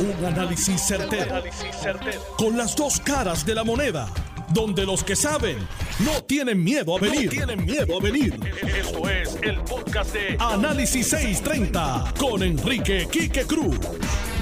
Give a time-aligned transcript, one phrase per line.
[0.00, 1.42] Un análisis certero,
[2.36, 4.06] Con las dos caras de la moneda.
[4.54, 5.58] Donde los que saben
[6.04, 7.28] no tienen miedo a venir.
[7.30, 8.38] tienen miedo a venir.
[8.62, 13.76] Esto es el podcast de Análisis 630 con Enrique Quique Cruz.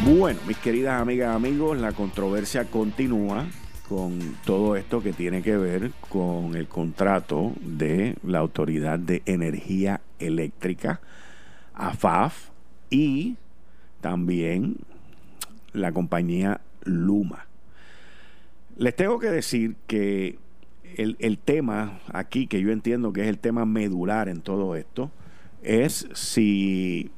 [0.04, 3.46] Bueno, mis queridas amigas, amigos, la controversia continúa
[3.88, 10.02] con todo esto que tiene que ver con el contrato de la Autoridad de Energía
[10.18, 11.00] Eléctrica,
[11.74, 12.50] AFAF,
[12.90, 13.36] y
[14.02, 14.76] también
[15.76, 17.46] la compañía Luma.
[18.76, 20.38] Les tengo que decir que
[20.96, 25.10] el, el, tema aquí, que yo entiendo que es el tema medular en todo esto,
[25.62, 27.10] es si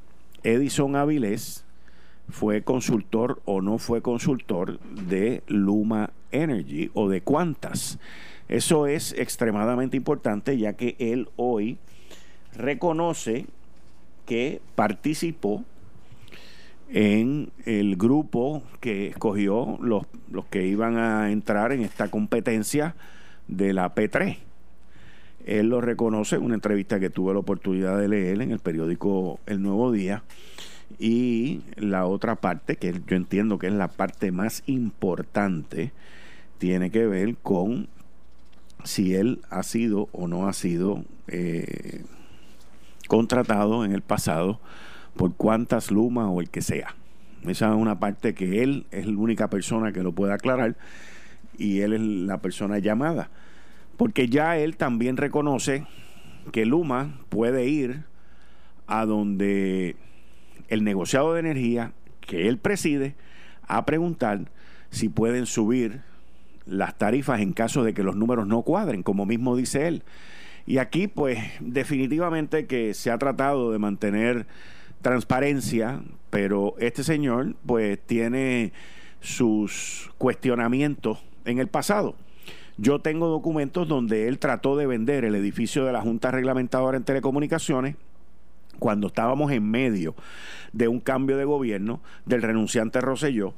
[0.43, 1.65] Edison Avilés
[2.29, 7.99] fue consultor o no fue consultor de Luma Energy o de cuántas.
[8.47, 11.77] Eso es extremadamente importante ya que él hoy
[12.55, 13.45] reconoce
[14.25, 15.63] que participó
[16.91, 22.95] en el grupo que escogió los, los que iban a entrar en esta competencia
[23.47, 24.37] de la P3.
[25.45, 29.39] Él lo reconoce en una entrevista que tuve la oportunidad de leer en el periódico
[29.45, 30.23] El Nuevo Día.
[30.97, 35.91] Y la otra parte, que yo entiendo que es la parte más importante,
[36.57, 37.87] tiene que ver con
[38.83, 42.03] si él ha sido o no ha sido eh,
[43.07, 44.59] contratado en el pasado
[45.15, 46.95] por cuántas lumas o el que sea.
[47.45, 50.75] Esa es una parte que él es la única persona que lo puede aclarar
[51.57, 53.29] y él es la persona llamada.
[53.97, 55.85] Porque ya él también reconoce
[56.51, 58.03] que Luma puede ir
[58.87, 59.95] a donde
[60.67, 63.15] el negociado de energía que él preside
[63.67, 64.49] a preguntar
[64.89, 66.01] si pueden subir
[66.65, 70.03] las tarifas en caso de que los números no cuadren, como mismo dice él.
[70.65, 74.45] Y aquí, pues, definitivamente que se ha tratado de mantener
[75.01, 78.73] transparencia, pero este señor, pues, tiene
[79.21, 82.15] sus cuestionamientos en el pasado.
[82.77, 87.03] Yo tengo documentos donde él trató de vender el edificio de la Junta Reglamentadora en
[87.03, 87.95] Telecomunicaciones
[88.79, 90.15] cuando estábamos en medio
[90.71, 93.53] de un cambio de gobierno del renunciante Rosselló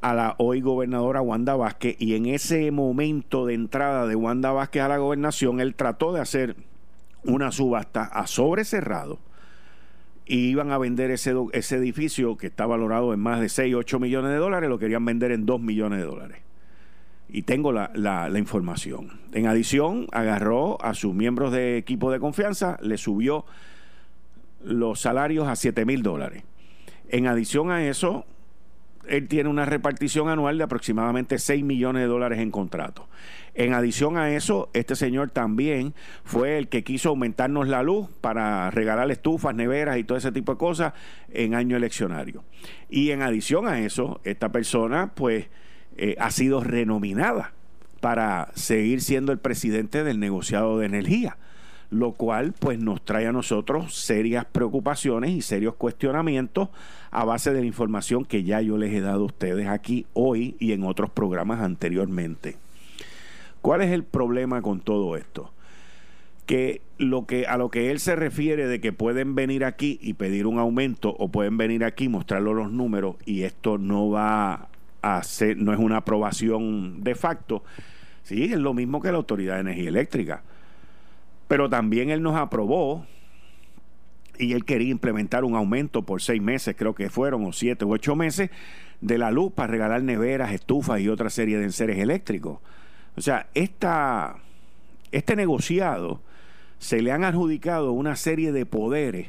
[0.00, 4.82] a la hoy gobernadora Wanda Vázquez y en ese momento de entrada de Wanda Vázquez
[4.82, 6.56] a la gobernación él trató de hacer
[7.24, 9.18] una subasta a sobre cerrado
[10.26, 14.00] y iban a vender ese, ese edificio que está valorado en más de 6, 8
[14.00, 16.38] millones de dólares, lo querían vender en 2 millones de dólares.
[17.28, 19.20] Y tengo la, la, la, información.
[19.32, 23.44] En adición, agarró a sus miembros de equipo de confianza, le subió
[24.64, 26.42] los salarios a 7 mil dólares.
[27.08, 28.26] En adición a eso,
[29.08, 33.08] él tiene una repartición anual de aproximadamente 6 millones de dólares en contrato.
[33.54, 35.94] En adición a eso, este señor también
[36.24, 40.52] fue el que quiso aumentarnos la luz para regalar estufas, neveras y todo ese tipo
[40.52, 40.92] de cosas
[41.32, 42.44] en año eleccionario.
[42.90, 45.46] Y en adición a eso, esta persona pues
[45.96, 47.52] eh, ha sido renominada
[48.00, 51.38] para seguir siendo el presidente del negociado de energía
[51.90, 56.68] lo cual pues nos trae a nosotros serias preocupaciones y serios cuestionamientos
[57.10, 60.56] a base de la información que ya yo les he dado a ustedes aquí hoy
[60.58, 62.56] y en otros programas anteriormente.
[63.62, 65.52] ¿Cuál es el problema con todo esto?
[66.44, 70.14] Que lo que a lo que él se refiere de que pueden venir aquí y
[70.14, 74.68] pedir un aumento o pueden venir aquí mostrarlo los números y esto no va
[75.02, 77.64] a ser no es una aprobación de facto.
[78.22, 80.42] Sí, es lo mismo que la Autoridad de Energía Eléctrica
[81.48, 83.06] pero también él nos aprobó
[84.38, 87.92] y él quería implementar un aumento por seis meses, creo que fueron, o siete u
[87.92, 88.50] ocho meses,
[89.00, 92.58] de la luz para regalar neveras, estufas y otra serie de enseres eléctricos.
[93.16, 96.20] O sea, este negociado
[96.78, 99.28] se le han adjudicado una serie de poderes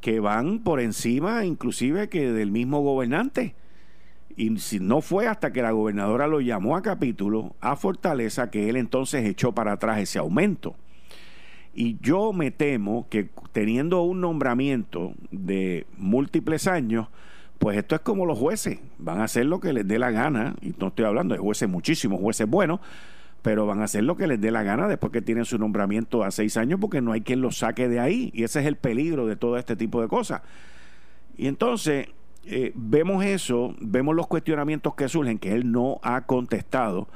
[0.00, 3.54] que van por encima inclusive que del mismo gobernante.
[4.36, 8.68] Y si no fue hasta que la gobernadora lo llamó a capítulo, a Fortaleza, que
[8.68, 10.74] él entonces echó para atrás ese aumento.
[11.74, 17.08] Y yo me temo que teniendo un nombramiento de múltiples años,
[17.58, 20.54] pues esto es como los jueces, van a hacer lo que les dé la gana,
[20.60, 22.80] y no estoy hablando de jueces muchísimos, jueces buenos,
[23.42, 26.22] pero van a hacer lo que les dé la gana después que tienen su nombramiento
[26.24, 28.76] a seis años, porque no hay quien los saque de ahí, y ese es el
[28.76, 30.42] peligro de todo este tipo de cosas.
[31.36, 32.08] Y entonces,
[32.44, 37.08] eh, vemos eso, vemos los cuestionamientos que surgen, que él no ha contestado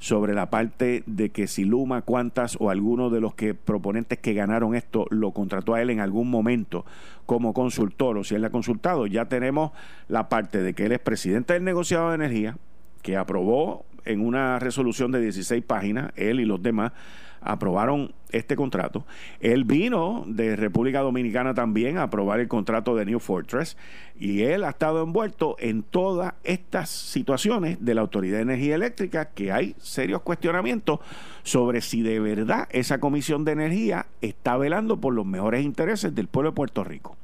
[0.00, 4.32] sobre la parte de que si Luma, Cuantas o alguno de los que proponentes que
[4.32, 6.86] ganaron esto lo contrató a él en algún momento
[7.26, 9.72] como consultor o si él ha consultado, ya tenemos
[10.08, 12.56] la parte de que él es presidente del negociado de energía,
[13.02, 16.92] que aprobó en una resolución de 16 páginas, él y los demás,
[17.40, 19.04] aprobaron este contrato.
[19.40, 23.76] Él vino de República Dominicana también a aprobar el contrato de New Fortress
[24.18, 29.26] y él ha estado envuelto en todas estas situaciones de la Autoridad de Energía Eléctrica
[29.26, 31.00] que hay serios cuestionamientos
[31.42, 36.28] sobre si de verdad esa Comisión de Energía está velando por los mejores intereses del
[36.28, 37.16] pueblo de Puerto Rico.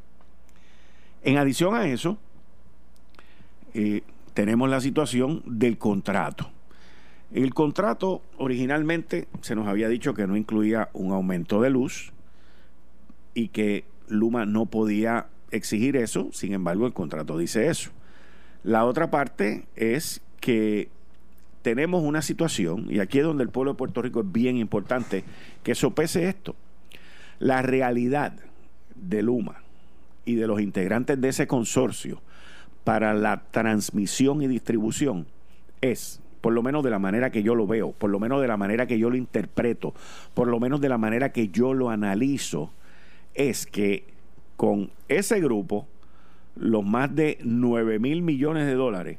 [1.22, 2.18] En adición a eso,
[3.74, 4.02] eh,
[4.32, 6.50] tenemos la situación del contrato.
[7.32, 12.12] El contrato originalmente se nos había dicho que no incluía un aumento de luz
[13.34, 17.90] y que Luma no podía exigir eso, sin embargo el contrato dice eso.
[18.62, 20.88] La otra parte es que
[21.62, 25.24] tenemos una situación, y aquí es donde el pueblo de Puerto Rico es bien importante,
[25.64, 26.54] que sopese esto.
[27.40, 28.34] La realidad
[28.94, 29.62] de Luma
[30.24, 32.22] y de los integrantes de ese consorcio
[32.84, 35.26] para la transmisión y distribución
[35.80, 38.48] es por lo menos de la manera que yo lo veo, por lo menos de
[38.48, 39.94] la manera que yo lo interpreto,
[40.34, 42.70] por lo menos de la manera que yo lo analizo,
[43.34, 44.04] es que
[44.56, 45.86] con ese grupo,
[46.56, 49.18] los más de 9 mil millones de dólares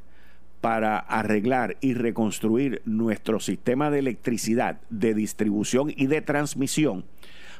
[0.62, 7.06] para arreglar y reconstruir nuestro sistema de electricidad, de distribución y de transmisión,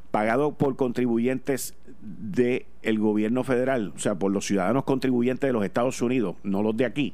[0.10, 2.66] pagado por contribuyentes del
[2.98, 6.86] gobierno federal, o sea, por los ciudadanos contribuyentes de los Estados Unidos, no los de
[6.86, 7.14] aquí,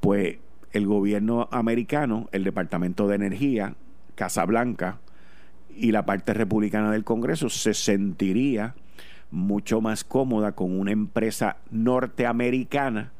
[0.00, 0.38] pues
[0.72, 3.74] el gobierno americano, el Departamento de Energía,
[4.14, 5.00] Casa Blanca
[5.74, 8.74] y la parte republicana del Congreso se sentiría
[9.30, 13.12] mucho más cómoda con una empresa norteamericana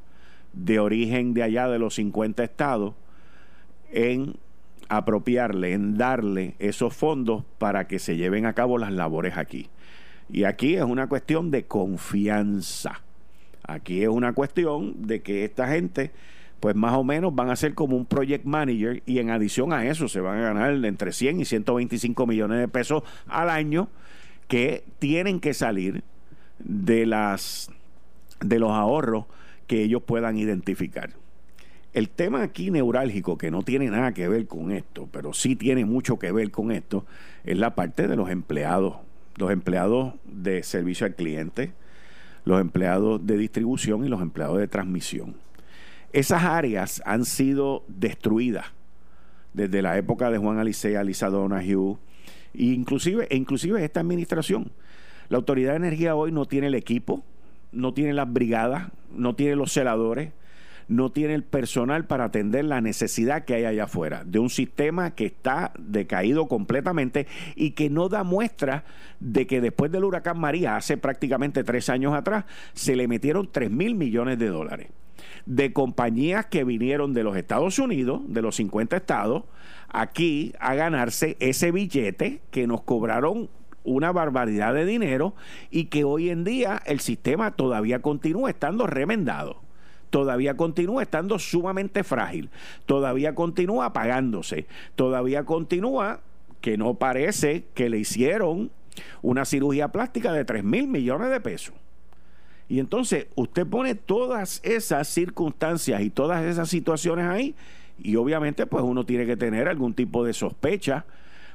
[0.53, 2.95] de origen de allá de los 50 estados
[3.93, 4.37] en
[4.89, 9.69] apropiarle, en darle esos fondos para que se lleven a cabo las labores aquí.
[10.29, 13.01] Y aquí es una cuestión de confianza.
[13.63, 16.11] Aquí es una cuestión de que esta gente
[16.61, 19.87] pues más o menos van a ser como un project manager y en adición a
[19.87, 23.89] eso se van a ganar entre 100 y 125 millones de pesos al año
[24.47, 26.05] que tienen que salir
[26.59, 27.71] de las
[28.41, 29.27] de los ahorros
[29.67, 31.11] que ellos puedan identificar.
[31.93, 35.85] El tema aquí neurálgico que no tiene nada que ver con esto, pero sí tiene
[35.85, 37.05] mucho que ver con esto,
[37.45, 38.97] es la parte de los empleados,
[39.37, 41.73] los empleados de servicio al cliente,
[42.45, 45.35] los empleados de distribución y los empleados de transmisión.
[46.13, 48.67] Esas áreas han sido destruidas
[49.53, 51.99] desde la época de Juan Alicea, Lisa Donahue,
[52.53, 54.73] e inclusive, e inclusive esta administración.
[55.29, 57.23] La Autoridad de Energía hoy no tiene el equipo,
[57.71, 60.33] no tiene las brigadas, no tiene los celadores,
[60.89, 65.15] no tiene el personal para atender la necesidad que hay allá afuera, de un sistema
[65.15, 68.85] que está decaído completamente y que no da muestra
[69.21, 73.71] de que después del huracán María, hace prácticamente tres años atrás, se le metieron 3
[73.71, 74.89] mil millones de dólares
[75.47, 79.45] de compañías que vinieron de los Estados Unidos, de los 50 estados,
[79.89, 83.49] aquí a ganarse ese billete que nos cobraron
[83.85, 85.35] una barbaridad de dinero
[85.71, 89.63] y que hoy en día el sistema todavía continúa estando remendado
[90.11, 92.51] todavía continúa estando sumamente frágil,
[92.85, 94.67] todavía continúa apagándose,
[94.97, 96.21] todavía continúa
[96.61, 98.71] que no parece que le hicieron
[99.23, 101.75] una cirugía plástica de 3 mil millones de pesos.
[102.71, 107.57] Y entonces usted pone todas esas circunstancias y todas esas situaciones ahí
[107.99, 111.05] y obviamente pues uno tiene que tener algún tipo de sospecha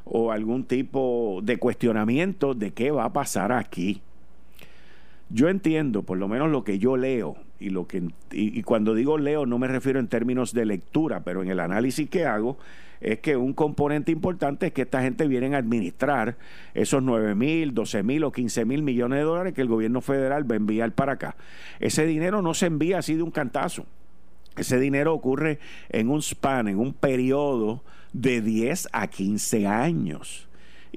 [0.04, 4.02] o algún tipo de cuestionamiento de qué va a pasar aquí.
[5.30, 9.18] Yo entiendo, por lo menos lo que yo leo, y lo que y, cuando digo
[9.18, 12.58] leo no me refiero en términos de lectura, pero en el análisis que hago
[13.02, 16.38] es que un componente importante es que esta gente viene a administrar
[16.74, 20.50] esos 9 mil, 12 mil o 15 mil millones de dólares que el gobierno federal
[20.50, 21.36] va a enviar para acá.
[21.80, 23.86] Ese dinero no se envía así de un cantazo.
[24.58, 30.48] Ese dinero ocurre en un span, en un periodo de 10 a 15 años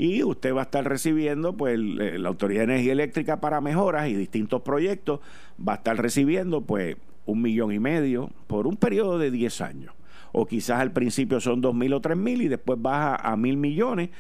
[0.00, 4.14] y usted va a estar recibiendo, pues la Autoridad de Energía Eléctrica para mejoras y
[4.14, 5.18] distintos proyectos
[5.60, 9.92] va a estar recibiendo, pues, un millón y medio por un periodo de 10 años.
[10.30, 13.56] O quizás al principio son dos mil o tres mil y después baja a mil
[13.56, 14.10] millones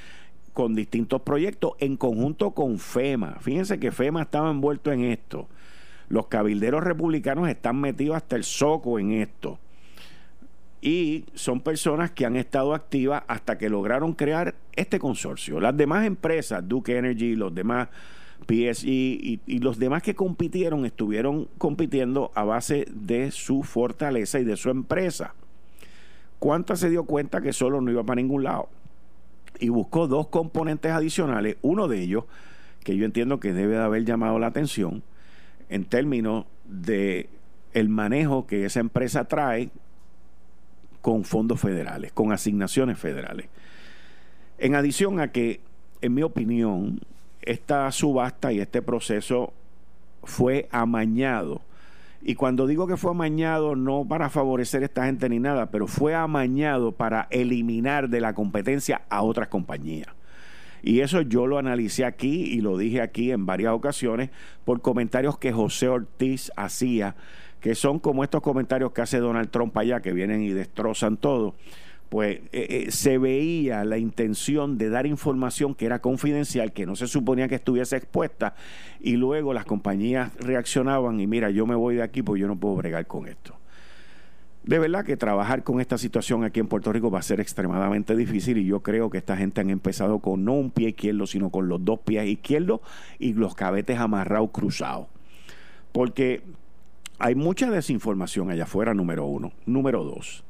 [0.52, 3.36] con distintos proyectos en conjunto con FEMA.
[3.38, 5.46] Fíjense que FEMA estaba envuelto en esto.
[6.08, 9.60] Los cabilderos republicanos están metidos hasta el soco en esto
[10.80, 15.60] y son personas que han estado activas hasta que lograron crear este consorcio.
[15.60, 17.88] Las demás empresas, Duke Energy, los demás
[18.46, 24.56] PSE y, los demás que compitieron estuvieron compitiendo a base de su fortaleza y de
[24.56, 25.34] su empresa.
[26.38, 28.68] Cuánta se dio cuenta que solo no iba para ningún lado
[29.58, 32.24] y buscó dos componentes adicionales, uno de ellos
[32.84, 35.02] que yo entiendo que debe de haber llamado la atención
[35.68, 37.28] en términos de
[37.74, 39.70] el manejo que esa empresa trae
[41.08, 43.46] con fondos federales, con asignaciones federales.
[44.58, 45.62] En adición a que,
[46.02, 47.00] en mi opinión,
[47.40, 49.54] esta subasta y este proceso
[50.22, 51.62] fue amañado.
[52.20, 55.86] Y cuando digo que fue amañado, no para favorecer a esta gente ni nada, pero
[55.86, 60.08] fue amañado para eliminar de la competencia a otras compañías.
[60.82, 64.28] Y eso yo lo analicé aquí y lo dije aquí en varias ocasiones
[64.66, 67.16] por comentarios que José Ortiz hacía,
[67.60, 71.54] que son como estos comentarios que hace Donald Trump allá, que vienen y destrozan todo
[72.08, 76.96] pues eh, eh, se veía la intención de dar información que era confidencial, que no
[76.96, 78.54] se suponía que estuviese expuesta,
[79.00, 82.56] y luego las compañías reaccionaban y mira, yo me voy de aquí porque yo no
[82.56, 83.54] puedo bregar con esto.
[84.64, 88.14] De verdad que trabajar con esta situación aquí en Puerto Rico va a ser extremadamente
[88.14, 91.48] difícil y yo creo que esta gente han empezado con no un pie izquierdo, sino
[91.50, 92.80] con los dos pies izquierdos
[93.18, 95.06] y los cabetes amarrados cruzados.
[95.92, 96.42] Porque
[97.18, 99.52] hay mucha desinformación allá afuera, número uno.
[99.66, 100.44] Número dos,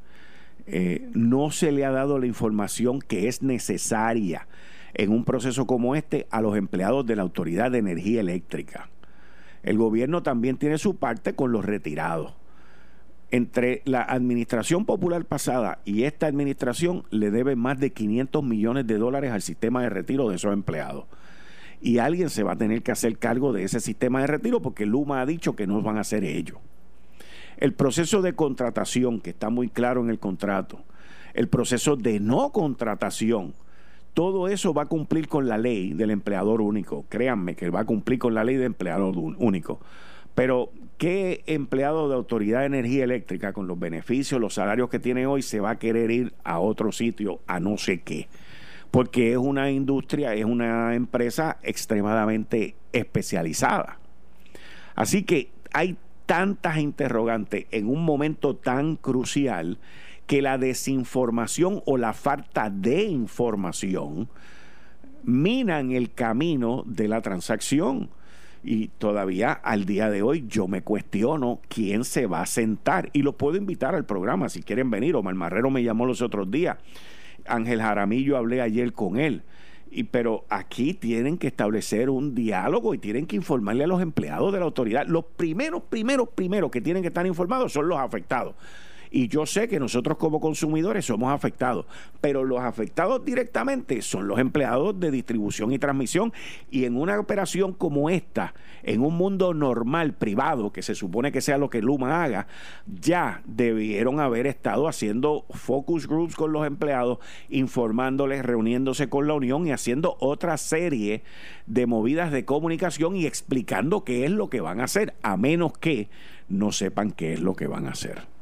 [0.66, 4.46] eh, no se le ha dado la información que es necesaria
[4.94, 8.90] en un proceso como este a los empleados de la Autoridad de Energía Eléctrica.
[9.62, 12.34] El gobierno también tiene su parte con los retirados.
[13.30, 18.96] Entre la administración popular pasada y esta administración le debe más de 500 millones de
[18.96, 21.04] dólares al sistema de retiro de esos empleados.
[21.80, 24.86] Y alguien se va a tener que hacer cargo de ese sistema de retiro porque
[24.86, 26.58] Luma ha dicho que no van a hacer ellos.
[27.56, 30.80] El proceso de contratación, que está muy claro en el contrato,
[31.34, 33.54] el proceso de no contratación,
[34.14, 37.04] todo eso va a cumplir con la ley del empleador único.
[37.08, 39.80] Créanme que va a cumplir con la ley del empleador único.
[40.34, 45.26] Pero, ¿qué empleado de Autoridad de Energía Eléctrica, con los beneficios, los salarios que tiene
[45.26, 48.28] hoy, se va a querer ir a otro sitio, a no sé qué?
[48.90, 53.98] Porque es una industria, es una empresa extremadamente especializada.
[54.94, 59.78] Así que hay tantas interrogantes en un momento tan crucial
[60.26, 64.28] que la desinformación o la falta de información
[65.24, 68.10] minan el camino de la transacción.
[68.62, 73.08] Y todavía al día de hoy yo me cuestiono quién se va a sentar.
[73.14, 75.16] Y los puedo invitar al programa si quieren venir.
[75.16, 76.76] Omar Marrero me llamó los otros días.
[77.48, 79.42] Ángel Jaramillo hablé ayer con él.
[79.90, 84.52] Y, pero aquí tienen que establecer un diálogo y tienen que informarle a los empleados
[84.52, 85.06] de la autoridad.
[85.06, 88.54] Los primeros, primeros, primeros que tienen que estar informados son los afectados.
[89.10, 91.86] Y yo sé que nosotros como consumidores somos afectados,
[92.20, 96.32] pero los afectados directamente son los empleados de distribución y transmisión.
[96.70, 101.40] Y en una operación como esta, en un mundo normal, privado, que se supone que
[101.40, 102.46] sea lo que Luma haga,
[102.86, 109.66] ya debieron haber estado haciendo focus groups con los empleados, informándoles, reuniéndose con la unión
[109.66, 111.22] y haciendo otra serie
[111.66, 115.76] de movidas de comunicación y explicando qué es lo que van a hacer, a menos
[115.76, 116.08] que
[116.48, 118.37] no sepan qué es lo que van a hacer.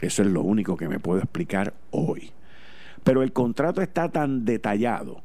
[0.00, 2.30] Eso es lo único que me puedo explicar hoy.
[3.04, 5.22] Pero el contrato está tan detallado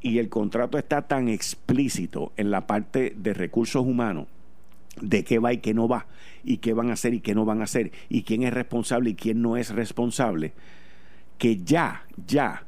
[0.00, 4.26] y el contrato está tan explícito en la parte de recursos humanos
[5.00, 6.06] de qué va y qué no va,
[6.44, 9.10] y qué van a hacer y qué no van a hacer, y quién es responsable
[9.10, 10.52] y quién no es responsable,
[11.38, 12.64] que ya, ya,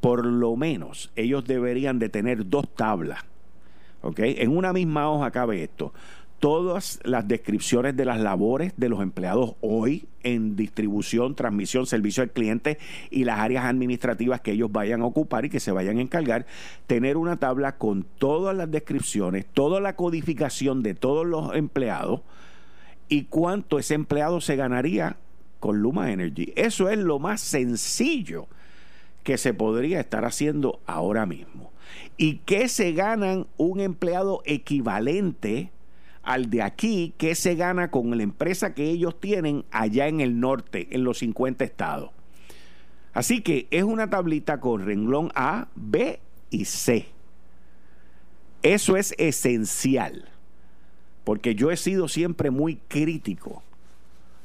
[0.00, 3.20] por lo menos ellos deberían de tener dos tablas.
[4.02, 4.20] ¿ok?
[4.20, 5.92] En una misma hoja cabe esto
[6.38, 12.30] todas las descripciones de las labores de los empleados hoy en distribución, transmisión, servicio al
[12.30, 12.78] cliente
[13.10, 16.46] y las áreas administrativas que ellos vayan a ocupar y que se vayan a encargar,
[16.86, 22.20] tener una tabla con todas las descripciones, toda la codificación de todos los empleados
[23.08, 25.16] y cuánto ese empleado se ganaría
[25.60, 26.52] con Luma Energy.
[26.56, 28.46] Eso es lo más sencillo
[29.22, 31.72] que se podría estar haciendo ahora mismo.
[32.16, 35.70] ¿Y qué se ganan un empleado equivalente?
[36.26, 40.38] Al de aquí que se gana con la empresa que ellos tienen allá en el
[40.38, 42.10] norte, en los 50 estados.
[43.14, 47.06] Así que es una tablita con renglón A, B y C.
[48.62, 50.28] Eso es esencial,
[51.24, 53.62] porque yo he sido siempre muy crítico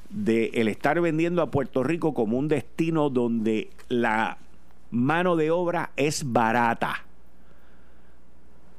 [0.10, 4.38] de el estar vendiendo a Puerto Rico como un destino donde la
[4.92, 7.06] mano de obra es barata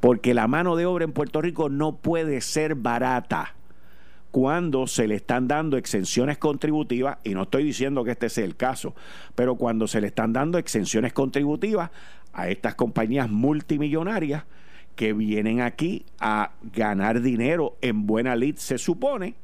[0.03, 3.55] porque la mano de obra en Puerto Rico no puede ser barata
[4.33, 8.57] cuando se le están dando exenciones contributivas, y no estoy diciendo que este sea el
[8.57, 8.97] caso,
[9.37, 11.93] pero cuando se le están dando exenciones contributivas
[12.33, 14.43] a estas compañías multimillonarias
[14.97, 19.37] que vienen aquí a ganar dinero en buena lid, se supone,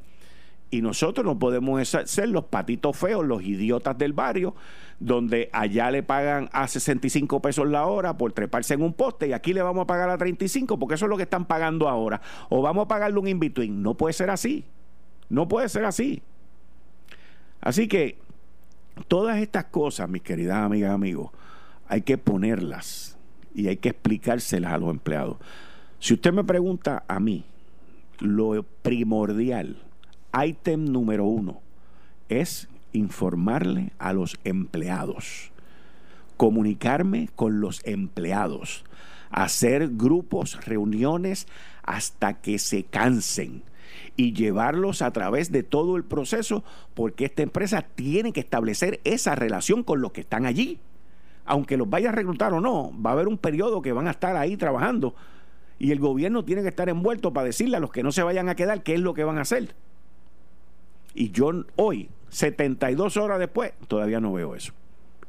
[0.70, 4.54] y nosotros no podemos ser los patitos feos, los idiotas del barrio,
[5.00, 9.32] donde allá le pagan a 65 pesos la hora por treparse en un poste y
[9.32, 12.20] aquí le vamos a pagar a 35 porque eso es lo que están pagando ahora.
[12.48, 13.82] O vamos a pagarle un in-between.
[13.82, 14.64] No puede ser así.
[15.28, 16.22] No puede ser así.
[17.60, 18.18] Así que
[19.06, 21.30] Todas estas cosas, mis queridas amigas amigos,
[21.86, 23.16] hay que ponerlas
[23.54, 25.36] y hay que explicárselas a los empleados.
[26.00, 27.44] Si usted me pregunta a mí,
[28.18, 29.76] lo primordial,
[30.34, 31.60] ítem número uno,
[32.28, 35.50] es informarle a los empleados,
[36.36, 38.84] comunicarme con los empleados,
[39.30, 41.46] hacer grupos, reuniones
[41.82, 43.62] hasta que se cansen
[44.16, 49.34] y llevarlos a través de todo el proceso porque esta empresa tiene que establecer esa
[49.34, 50.78] relación con los que están allí.
[51.44, 54.10] Aunque los vaya a reclutar o no, va a haber un periodo que van a
[54.10, 55.14] estar ahí trabajando
[55.78, 58.48] y el gobierno tiene que estar envuelto para decirle a los que no se vayan
[58.48, 59.74] a quedar qué es lo que van a hacer.
[61.14, 64.72] Y yo hoy, 72 horas después, todavía no veo eso.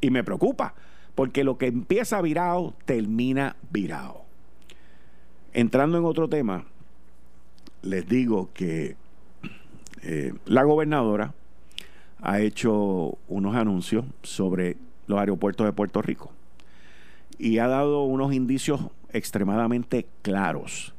[0.02, 0.76] Y me preocupa,
[1.16, 4.24] porque lo que empieza virado termina virado.
[5.54, 6.66] Entrando en otro tema,
[7.82, 8.96] les digo que
[10.04, 11.34] eh, la gobernadora
[12.22, 16.32] ha hecho unos anuncios sobre los aeropuertos de Puerto Rico
[17.38, 18.82] y ha dado unos indicios
[19.12, 20.94] extremadamente claros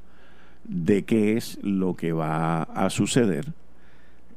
[0.65, 3.53] de qué es lo que va a suceder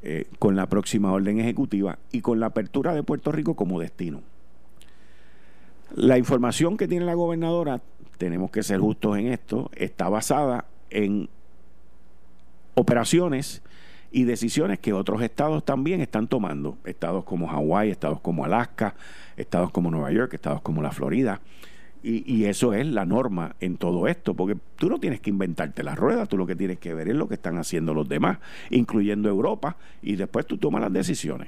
[0.05, 4.22] eh, con la próxima orden ejecutiva y con la apertura de Puerto Rico como destino.
[5.95, 7.81] La información que tiene la gobernadora,
[8.17, 11.29] tenemos que ser justos en esto, está basada en
[12.75, 13.62] operaciones
[14.12, 16.77] y decisiones que otros estados también están tomando.
[16.83, 18.95] Estados como Hawái, estados como Alaska,
[19.38, 21.39] estados como Nueva York, estados como la Florida.
[22.05, 25.98] Y, eso es la norma en todo esto, porque tú no tienes que inventarte las
[25.98, 28.39] ruedas, tú lo que tienes que ver es lo que están haciendo los demás,
[28.72, 31.48] incluyendo Europa, y después tú tomas las decisiones.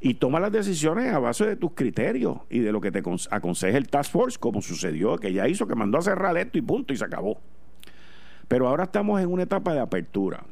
[0.00, 3.76] Y tomas las decisiones a base de tus criterios y de lo que te aconseja
[3.76, 6.92] el Task Force, como sucedió, que ya hizo, que mandó a cerrar esto y punto,
[6.92, 7.40] y se acabó.
[8.46, 10.44] Pero ahora estamos en una etapa de apertura.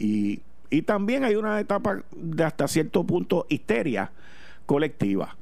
[0.00, 4.10] Y, y también hay una etapa de hasta cierto punto histeria
[4.66, 5.36] colectiva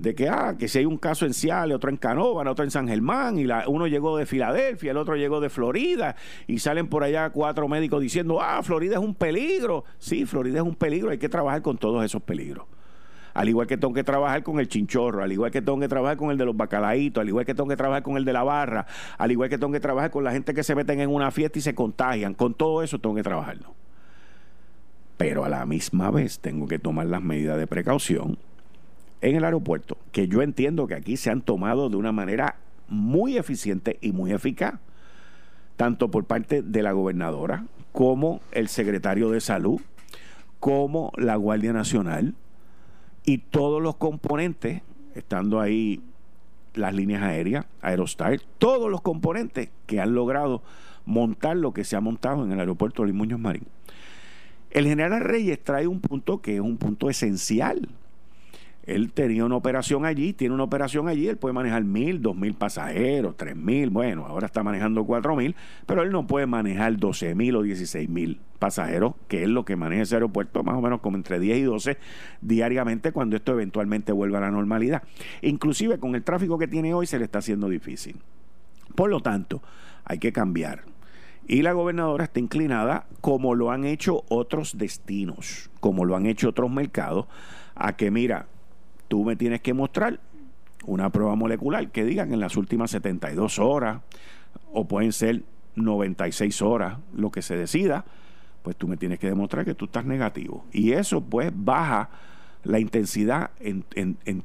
[0.00, 2.70] de que, ah, que si hay un caso en Ciales, otro en Canóvana, otro en
[2.70, 6.16] San Germán, y uno llegó de Filadelfia, el otro llegó de Florida,
[6.46, 9.84] y salen por allá cuatro médicos diciendo, ah, Florida es un peligro.
[9.98, 12.64] Sí, Florida es un peligro, hay que trabajar con todos esos peligros.
[13.34, 16.16] Al igual que tengo que trabajar con el chinchorro, al igual que tengo que trabajar
[16.16, 18.42] con el de los bacalaitos, al igual que tengo que trabajar con el de la
[18.42, 18.86] barra,
[19.18, 21.58] al igual que tengo que trabajar con la gente que se meten en una fiesta
[21.58, 23.74] y se contagian, con todo eso tengo que trabajarlo.
[25.18, 28.38] Pero a la misma vez tengo que tomar las medidas de precaución
[29.20, 32.56] en el aeropuerto, que yo entiendo que aquí se han tomado de una manera
[32.88, 34.74] muy eficiente y muy eficaz,
[35.76, 39.80] tanto por parte de la gobernadora como el secretario de salud,
[40.58, 42.34] como la Guardia Nacional
[43.24, 44.82] y todos los componentes,
[45.14, 46.02] estando ahí
[46.74, 50.62] las líneas aéreas, Aerostar, todos los componentes que han logrado
[51.04, 53.66] montar lo que se ha montado en el aeropuerto de Muñoz Marín.
[54.70, 57.88] El general Reyes trae un punto que es un punto esencial
[58.94, 62.54] él tenía una operación allí, tiene una operación allí, él puede manejar mil, dos mil
[62.54, 65.54] pasajeros, tres mil, bueno, ahora está manejando cuatro mil,
[65.86, 69.76] pero él no puede manejar doce mil o dieciséis mil pasajeros, que es lo que
[69.76, 71.98] maneja ese aeropuerto, más o menos como entre 10 y 12
[72.40, 75.02] diariamente cuando esto eventualmente vuelva a la normalidad.
[75.42, 78.20] Inclusive con el tráfico que tiene hoy se le está haciendo difícil.
[78.94, 79.62] Por lo tanto,
[80.04, 80.84] hay que cambiar.
[81.46, 86.50] Y la gobernadora está inclinada, como lo han hecho otros destinos, como lo han hecho
[86.50, 87.26] otros mercados,
[87.74, 88.46] a que mira,
[89.10, 90.20] tú me tienes que mostrar
[90.86, 94.02] una prueba molecular que digan en las últimas 72 horas
[94.72, 95.42] o pueden ser
[95.74, 98.04] 96 horas, lo que se decida,
[98.62, 100.64] pues tú me tienes que demostrar que tú estás negativo.
[100.70, 102.08] Y eso pues baja
[102.62, 103.82] la intensidad en,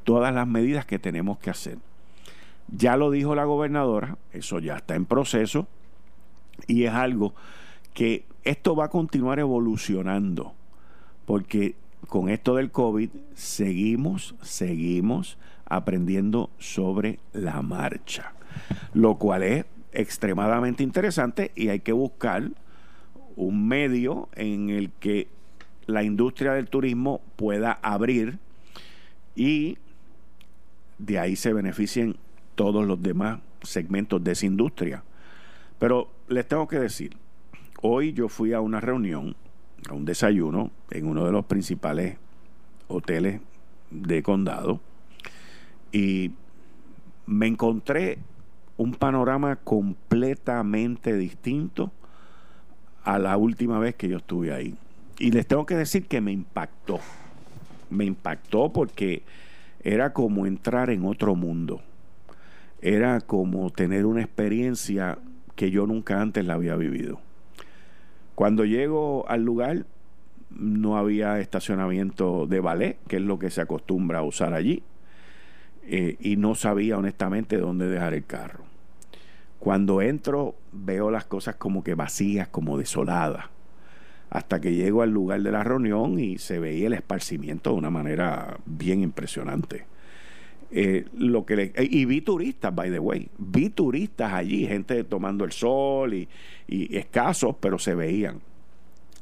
[0.04, 1.78] todas las medidas que tenemos que hacer.
[2.68, 5.68] Ya lo dijo la gobernadora, eso ya está en proceso
[6.66, 7.36] y es algo
[7.94, 10.56] que esto va a continuar evolucionando,
[11.28, 11.76] porque
[12.08, 18.34] con esto del COVID seguimos, seguimos aprendiendo sobre la marcha,
[18.94, 22.52] lo cual es extremadamente interesante y hay que buscar
[23.36, 25.28] un medio en el que
[25.88, 28.40] la industria del turismo pueda abrir
[29.36, 29.78] y
[30.98, 32.16] de ahí se beneficien
[32.56, 35.04] todos los demás segmentos de esa industria.
[35.80, 37.18] Pero les tengo que decir,
[37.82, 39.36] hoy yo fui a una reunión
[39.90, 42.18] a un desayuno en uno de los principales
[42.88, 43.42] hoteles
[43.92, 44.80] de condado
[45.92, 46.32] y
[47.26, 48.20] me encontré
[48.78, 51.92] un panorama completamente distinto
[53.04, 54.76] a la última vez que yo estuve ahí.
[55.20, 57.00] Y les tengo que decir que me impactó.
[57.90, 59.24] Me impactó porque
[59.82, 61.82] era como entrar en otro mundo.
[62.82, 65.18] Era como tener una experiencia
[65.56, 67.20] que yo nunca antes la había vivido.
[68.36, 69.86] Cuando llego al lugar,
[70.50, 74.84] no había estacionamiento de ballet, que es lo que se acostumbra a usar allí,
[75.88, 78.66] eh, y no sabía honestamente dónde dejar el carro.
[79.60, 83.46] Cuando entro veo las cosas como que vacías, como desoladas,
[84.30, 87.90] hasta que llego al lugar de la reunión y se veía el esparcimiento de una
[87.90, 89.86] manera bien impresionante.
[90.78, 95.54] Eh, lo que y vi turistas, by the way, vi turistas allí, gente tomando el
[95.54, 96.28] sol y,
[96.68, 98.42] y escasos, pero se veían.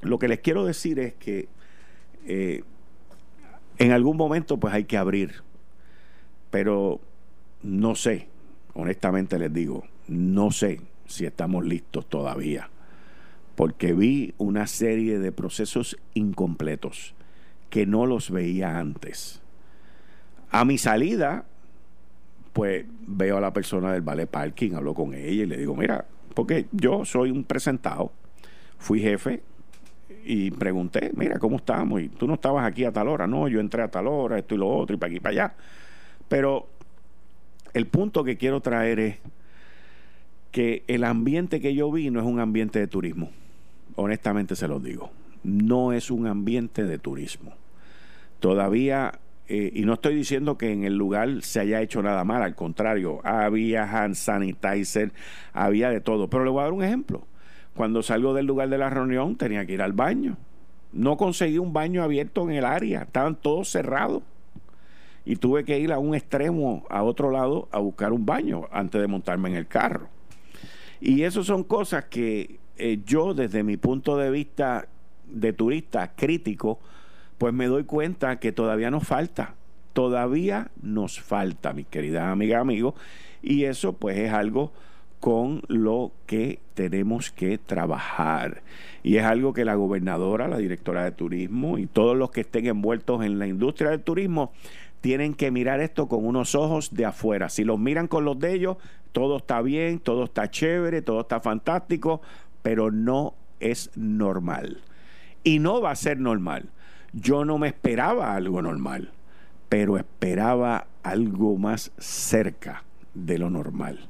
[0.02, 1.48] Lo que les quiero decir es que
[2.26, 2.64] eh,
[3.78, 5.44] en algún momento pues hay que abrir,
[6.50, 7.00] pero
[7.62, 8.30] no sé,
[8.74, 12.72] honestamente les digo, no sé si estamos listos todavía,
[13.54, 17.14] porque vi una serie de procesos incompletos
[17.70, 19.43] que no los veía antes.
[20.54, 21.46] A mi salida,
[22.54, 26.06] pues veo a la persona del Vale Parking, hablo con ella y le digo, mira,
[26.36, 28.12] porque yo soy un presentado,
[28.78, 29.42] fui jefe
[30.24, 32.02] y pregunté, mira, ¿cómo estamos?
[32.02, 34.54] Y tú no estabas aquí a tal hora, no, yo entré a tal hora, esto
[34.54, 35.54] y lo otro, y para aquí y para allá.
[36.28, 36.68] Pero
[37.74, 39.18] el punto que quiero traer es
[40.52, 43.32] que el ambiente que yo vi no es un ambiente de turismo.
[43.96, 45.10] Honestamente se los digo.
[45.44, 47.54] No es un ambiente de turismo.
[48.40, 52.42] Todavía, eh, y no estoy diciendo que en el lugar se haya hecho nada mal,
[52.42, 55.12] al contrario, había hand sanitizer,
[55.52, 56.30] había de todo.
[56.30, 57.28] Pero le voy a dar un ejemplo.
[57.76, 60.38] Cuando salgo del lugar de la reunión tenía que ir al baño.
[60.92, 64.24] No conseguí un baño abierto en el área, estaban todos cerrados.
[65.26, 69.02] Y tuve que ir a un extremo, a otro lado, a buscar un baño antes
[69.02, 70.10] de montarme en el carro.
[71.00, 74.88] Y eso son cosas que eh, yo desde mi punto de vista
[75.26, 76.80] de turista crítico,
[77.38, 79.56] pues me doy cuenta que todavía nos falta.
[79.94, 82.96] Todavía nos falta, mis queridas amigas, amigos.
[83.42, 84.72] Y eso pues es algo
[85.20, 88.62] con lo que tenemos que trabajar.
[89.04, 92.66] Y es algo que la gobernadora, la directora de turismo y todos los que estén
[92.66, 94.52] envueltos en la industria del turismo
[95.00, 97.50] tienen que mirar esto con unos ojos de afuera.
[97.50, 98.78] Si los miran con los de ellos,
[99.14, 102.22] todo está bien, todo está chévere, todo está fantástico,
[102.62, 104.82] pero no es normal.
[105.44, 106.70] Y no va a ser normal.
[107.14, 109.12] Yo no me esperaba algo normal,
[109.70, 114.10] pero esperaba algo más cerca de lo normal.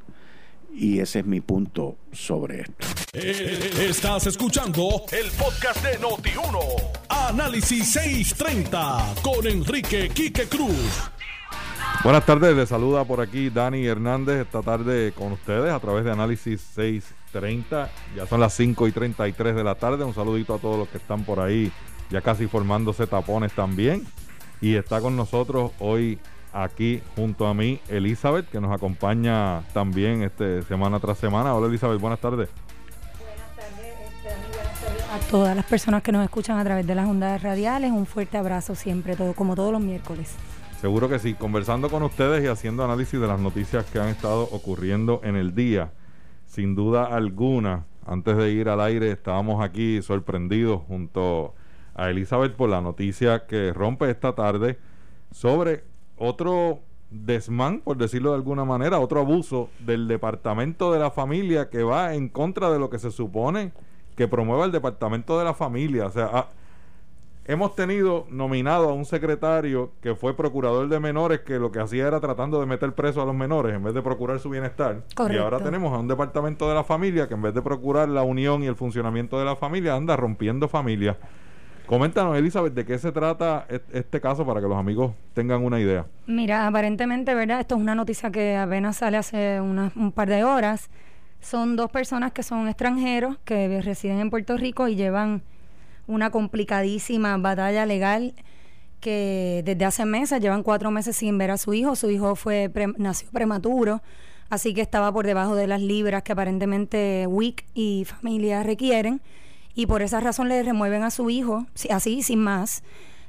[0.74, 2.88] Y ese es mi punto sobre esto.
[3.12, 6.60] Eh, estás escuchando el podcast de Noti1.
[7.10, 11.12] Análisis 630 con Enrique Quique Cruz.
[12.04, 16.12] Buenas tardes, les saluda por aquí Dani Hernández esta tarde con ustedes a través de
[16.12, 17.92] Análisis 630.
[18.16, 20.04] Ya son las 5 y 33 de la tarde.
[20.06, 21.72] Un saludito a todos los que están por ahí,
[22.14, 24.06] ya casi formándose tapones también.
[24.62, 26.20] Y está con nosotros hoy
[26.54, 31.56] aquí junto a mí Elizabeth, que nos acompaña también este semana tras semana.
[31.56, 32.50] Hola Elizabeth, buenas tardes.
[33.20, 37.42] Buenas tardes, este, a todas las personas que nos escuchan a través de las ondas
[37.42, 37.92] radiales.
[37.92, 40.36] Un fuerte abrazo siempre, todo, como todos los miércoles.
[40.80, 44.44] Seguro que sí, conversando con ustedes y haciendo análisis de las noticias que han estado
[44.52, 45.92] ocurriendo en el día.
[46.46, 51.56] Sin duda alguna, antes de ir al aire, estábamos aquí sorprendidos junto
[51.96, 54.80] a Elizabeth por la noticia que rompe esta tarde
[55.32, 55.84] sobre
[56.18, 56.80] otro
[57.10, 62.16] desmán, por decirlo de alguna manera, otro abuso del Departamento de la Familia que va
[62.16, 63.72] en contra de lo que se supone
[64.16, 66.08] que promueva el Departamento de la Familia.
[66.08, 66.48] O sea, ah,
[67.46, 72.08] hemos tenido nominado a un secretario que fue procurador de menores que lo que hacía
[72.08, 75.04] era tratando de meter preso a los menores en vez de procurar su bienestar.
[75.30, 78.24] Y ahora tenemos a un Departamento de la Familia que en vez de procurar la
[78.24, 81.18] unión y el funcionamiento de la familia anda rompiendo familias.
[81.86, 86.06] Coméntanos, Elizabeth, de qué se trata este caso para que los amigos tengan una idea.
[86.26, 87.60] Mira, aparentemente, ¿verdad?
[87.60, 90.90] Esto es una noticia que apenas sale hace un par de horas.
[91.42, 95.44] Son dos personas que son extranjeros, que residen en Puerto Rico y llevan
[96.08, 98.34] una complicadísima batalla legal
[99.02, 101.98] que desde hace meses, llevan cuatro meses sin ver a su hijo.
[101.98, 104.02] Su hijo fue nació prematuro,
[104.50, 109.22] así que estaba por debajo de las libras que aparentemente WIC y familia requieren
[109.76, 112.84] y por esa razón le remueven a su hijo, así, sin más.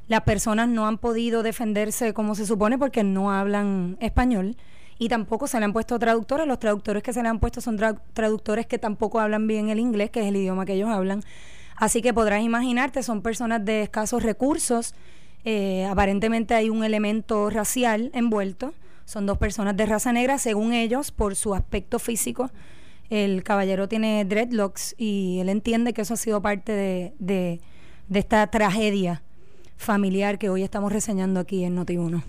[0.09, 4.57] Las personas no han podido defenderse como se supone porque no hablan español
[4.98, 6.46] y tampoco se le han puesto traductores.
[6.46, 7.78] Los traductores que se le han puesto son
[8.12, 11.22] traductores que tampoco hablan bien el inglés, que es el idioma que ellos hablan.
[11.76, 14.94] Así que podrás imaginarte, son personas de escasos recursos.
[15.46, 18.74] Eh, aparentemente hay un elemento racial envuelto.
[19.07, 22.50] Son dos personas de raza negra, según ellos, por su aspecto físico
[23.14, 27.61] el caballero tiene dreadlocks y él entiende que eso ha sido parte de, de,
[28.18, 29.22] esta tragedia
[29.77, 32.24] familiar que hoy estamos reseñando aquí en Noti1.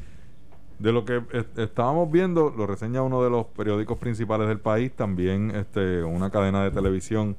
[0.77, 1.23] De lo que
[1.57, 6.63] estábamos viendo, lo reseña uno de los periódicos principales del país, también este, una cadena
[6.63, 7.35] de televisión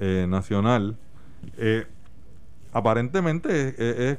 [0.00, 0.96] eh, nacional.
[1.56, 1.86] Eh,
[2.72, 4.18] aparentemente es,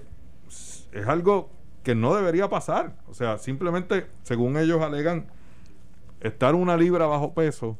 [0.93, 1.49] es, algo
[1.83, 2.95] que no debería pasar.
[3.09, 5.25] O sea, simplemente, según ellos alegan,
[6.21, 7.77] estar una libra bajo peso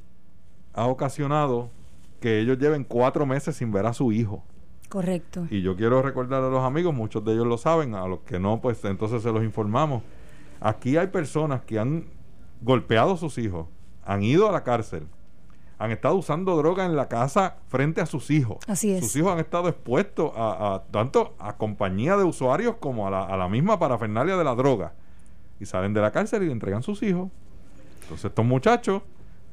[0.73, 1.69] ha ocasionado
[2.19, 4.43] que ellos lleven cuatro meses sin ver a su hijo.
[4.89, 5.47] Correcto.
[5.49, 8.39] Y yo quiero recordar a los amigos, muchos de ellos lo saben, a los que
[8.39, 10.03] no, pues entonces se los informamos.
[10.60, 12.05] Aquí hay personas que han
[12.62, 13.67] golpeado a sus hijos,
[14.03, 15.08] han ido a la cárcel,
[15.77, 18.58] han estado usando droga en la casa frente a sus hijos.
[18.67, 18.99] Así es.
[19.05, 23.38] Sus hijos han estado expuestos a, tanto a compañía de usuarios como a la, a
[23.38, 24.93] la misma parafernalia de la droga.
[25.60, 27.29] Y salen de la cárcel y le entregan sus hijos.
[28.01, 29.03] Entonces estos muchachos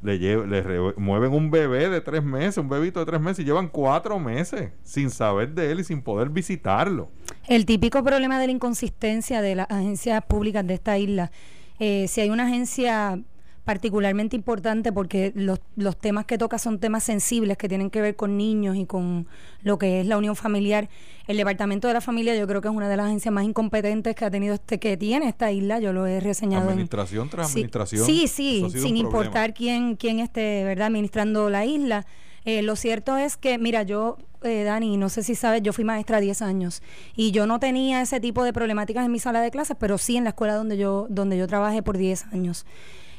[0.02, 3.68] le, le mueven un bebé de tres meses, un bebito de tres meses, y llevan
[3.68, 7.11] cuatro meses sin saber de él y sin poder visitarlo.
[7.46, 11.30] El típico problema de la inconsistencia de las agencias públicas de esta isla.
[11.78, 13.20] Eh, si hay una agencia
[13.66, 18.14] particularmente importante porque los, los temas que toca son temas sensibles que tienen que ver
[18.14, 19.26] con niños y con
[19.64, 20.88] lo que es la unión familiar.
[21.26, 24.14] El Departamento de la Familia yo creo que es una de las agencias más incompetentes
[24.14, 26.70] que ha tenido este que tiene esta isla, yo lo he reseñado.
[26.70, 28.07] Administración tras administración.
[28.07, 30.87] Sí, sí, sin importar quién, quién esté ¿verdad?
[30.87, 32.07] administrando la isla.
[32.44, 35.83] Eh, lo cierto es que, mira, yo, eh, Dani, no sé si sabes, yo fui
[35.83, 36.85] maestra 10 años
[37.16, 40.16] y yo no tenía ese tipo de problemáticas en mi sala de clases, pero sí
[40.16, 42.64] en la escuela donde yo, donde yo trabajé por 10 años.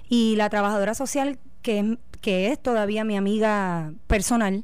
[0.10, 4.64] Y la trabajadora social, que, que es todavía mi amiga personal,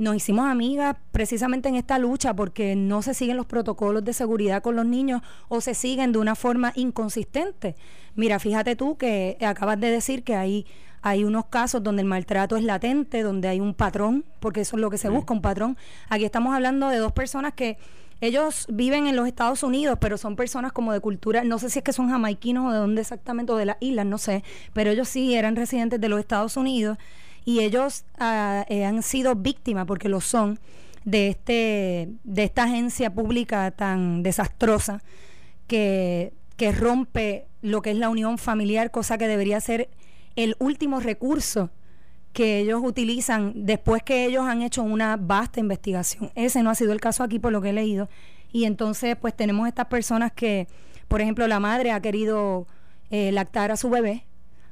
[0.00, 4.62] nos hicimos amigas precisamente en esta lucha porque no se siguen los protocolos de seguridad
[4.62, 7.76] con los niños o se siguen de una forma inconsistente.
[8.14, 10.66] Mira, fíjate tú que acabas de decir que hay,
[11.02, 14.80] hay unos casos donde el maltrato es latente, donde hay un patrón, porque eso es
[14.80, 15.76] lo que se busca, un patrón.
[16.08, 17.76] Aquí estamos hablando de dos personas que
[18.20, 21.78] ellos viven en los Estados Unidos, pero son personas como de cultura, no sé si
[21.78, 24.90] es que son jamaiquinos o de dónde exactamente, o de las islas, no sé, pero
[24.90, 26.98] ellos sí eran residentes de los Estados Unidos
[27.44, 30.58] y ellos eh, han sido víctimas, porque lo son,
[31.04, 35.02] de, este, de esta agencia pública tan desastrosa
[35.66, 39.88] que, que rompe lo que es la unión familiar, cosa que debería ser
[40.36, 41.70] el último recurso
[42.32, 46.30] que ellos utilizan después que ellos han hecho una vasta investigación.
[46.34, 48.08] Ese no ha sido el caso aquí por lo que he leído.
[48.52, 50.68] Y entonces pues tenemos estas personas que,
[51.08, 52.66] por ejemplo, la madre ha querido
[53.10, 54.24] eh, lactar a su bebé,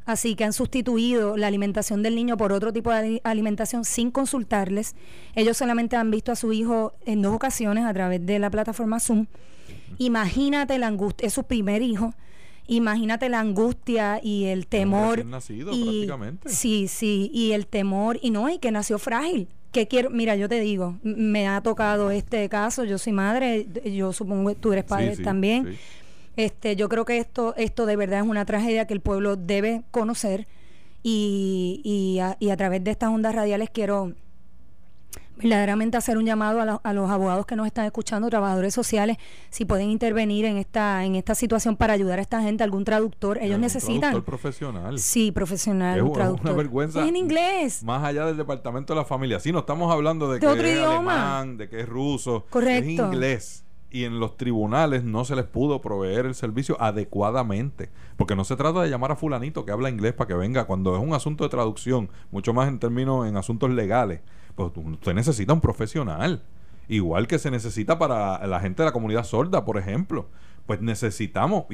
[0.04, 4.94] así que han sustituido la alimentación del niño por otro tipo de alimentación sin consultarles.
[5.34, 9.00] Ellos solamente han visto a su hijo en dos ocasiones a través de la plataforma
[9.00, 9.26] Zoom.
[9.98, 12.14] Imagínate la angustia, es su primer hijo
[12.68, 15.24] imagínate la angustia y el temor.
[15.24, 16.48] Nacido, y, prácticamente.
[16.48, 19.48] Sí, sí, y el temor, y no, y que nació frágil.
[19.72, 24.12] Que quiero, mira, yo te digo, me ha tocado este caso, yo soy madre, yo
[24.12, 25.76] supongo que tú eres padre también.
[26.36, 29.82] Este, yo creo que esto, esto de verdad es una tragedia que el pueblo debe
[29.90, 30.46] conocer
[31.02, 34.14] y, y, y a través de estas ondas radiales quiero
[35.38, 39.16] verdaderamente hacer un llamado a, los abogados que nos están escuchando, trabajadores sociales,
[39.50, 43.38] si pueden intervenir en esta en esta situación para ayudar a esta gente, algún traductor,
[43.40, 44.14] ellos necesitan.
[44.14, 44.98] Un profesional.
[44.98, 46.50] Sí, profesional, un traductor.
[46.50, 47.06] una vergüenza.
[47.06, 47.82] en inglés.
[47.82, 49.40] Más allá del departamento de la familia.
[49.40, 52.88] Sí, no estamos hablando de, que es alemán, de que es ruso, Correcto.
[52.88, 57.90] es inglés y en los tribunales no se les pudo proveer el servicio adecuadamente.
[58.16, 60.94] Porque no se trata de llamar a fulanito que habla inglés para que venga cuando
[60.96, 64.20] es un asunto de traducción, mucho más en términos, en asuntos legales.
[64.54, 66.42] Pues usted necesita un profesional.
[66.88, 70.28] Igual que se necesita para la gente de la comunidad sorda, por ejemplo.
[70.66, 71.64] Pues necesitamos,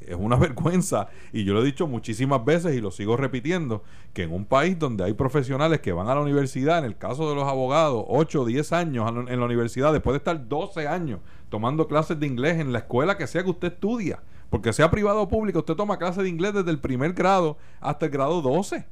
[0.00, 4.24] es una vergüenza, y yo lo he dicho muchísimas veces y lo sigo repitiendo, que
[4.24, 7.34] en un país donde hay profesionales que van a la universidad, en el caso de
[7.34, 11.86] los abogados, 8 o 10 años en la universidad, después de estar 12 años tomando
[11.86, 15.28] clases de inglés en la escuela que sea que usted estudia, porque sea privado o
[15.28, 18.86] público, usted toma clases de inglés desde el primer grado hasta el grado 12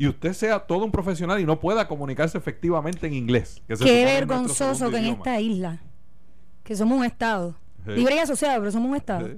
[0.00, 3.62] y usted sea todo un profesional y no pueda comunicarse efectivamente en inglés.
[3.68, 5.82] Qué vergonzoso que en esta isla,
[6.62, 7.54] que somos un Estado,
[7.86, 9.28] libre y asociado, pero somos un Estado.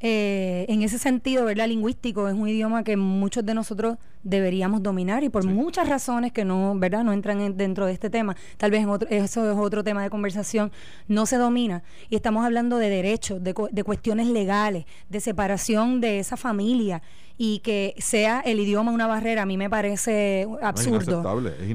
[0.00, 1.68] Eh, en ese sentido, ¿verdad?
[1.68, 6.44] Lingüístico es un idioma que muchos de nosotros deberíamos dominar y por muchas razones que
[6.44, 7.02] no, ¿verdad?
[7.02, 8.36] No entran dentro de este tema.
[8.58, 10.70] Tal vez eso es otro tema de conversación.
[11.08, 16.18] No se domina y estamos hablando de derechos, de, de cuestiones legales, de separación de
[16.18, 17.00] esa familia
[17.38, 21.22] y que sea el idioma una barrera a mí me parece absurdo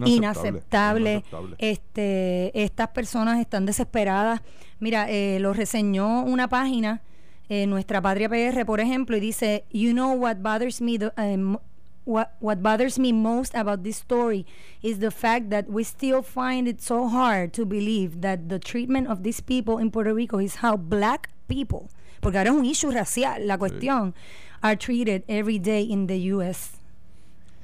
[0.06, 1.24] inaceptable,
[1.60, 4.42] este estas personas están desesperadas
[4.80, 7.02] mira eh, lo reseñó una página
[7.52, 11.58] eh, nuestra patria PR por ejemplo y dice you know what bothers me um,
[12.06, 14.46] what, what bothers me most about this story
[14.82, 19.10] is the fact that we still find it so hard to believe that the treatment
[19.10, 21.90] of these people in Puerto Rico is how black people
[22.22, 24.14] porque ahora es un issue racial la cuestión
[24.62, 26.78] are treated every day in the US.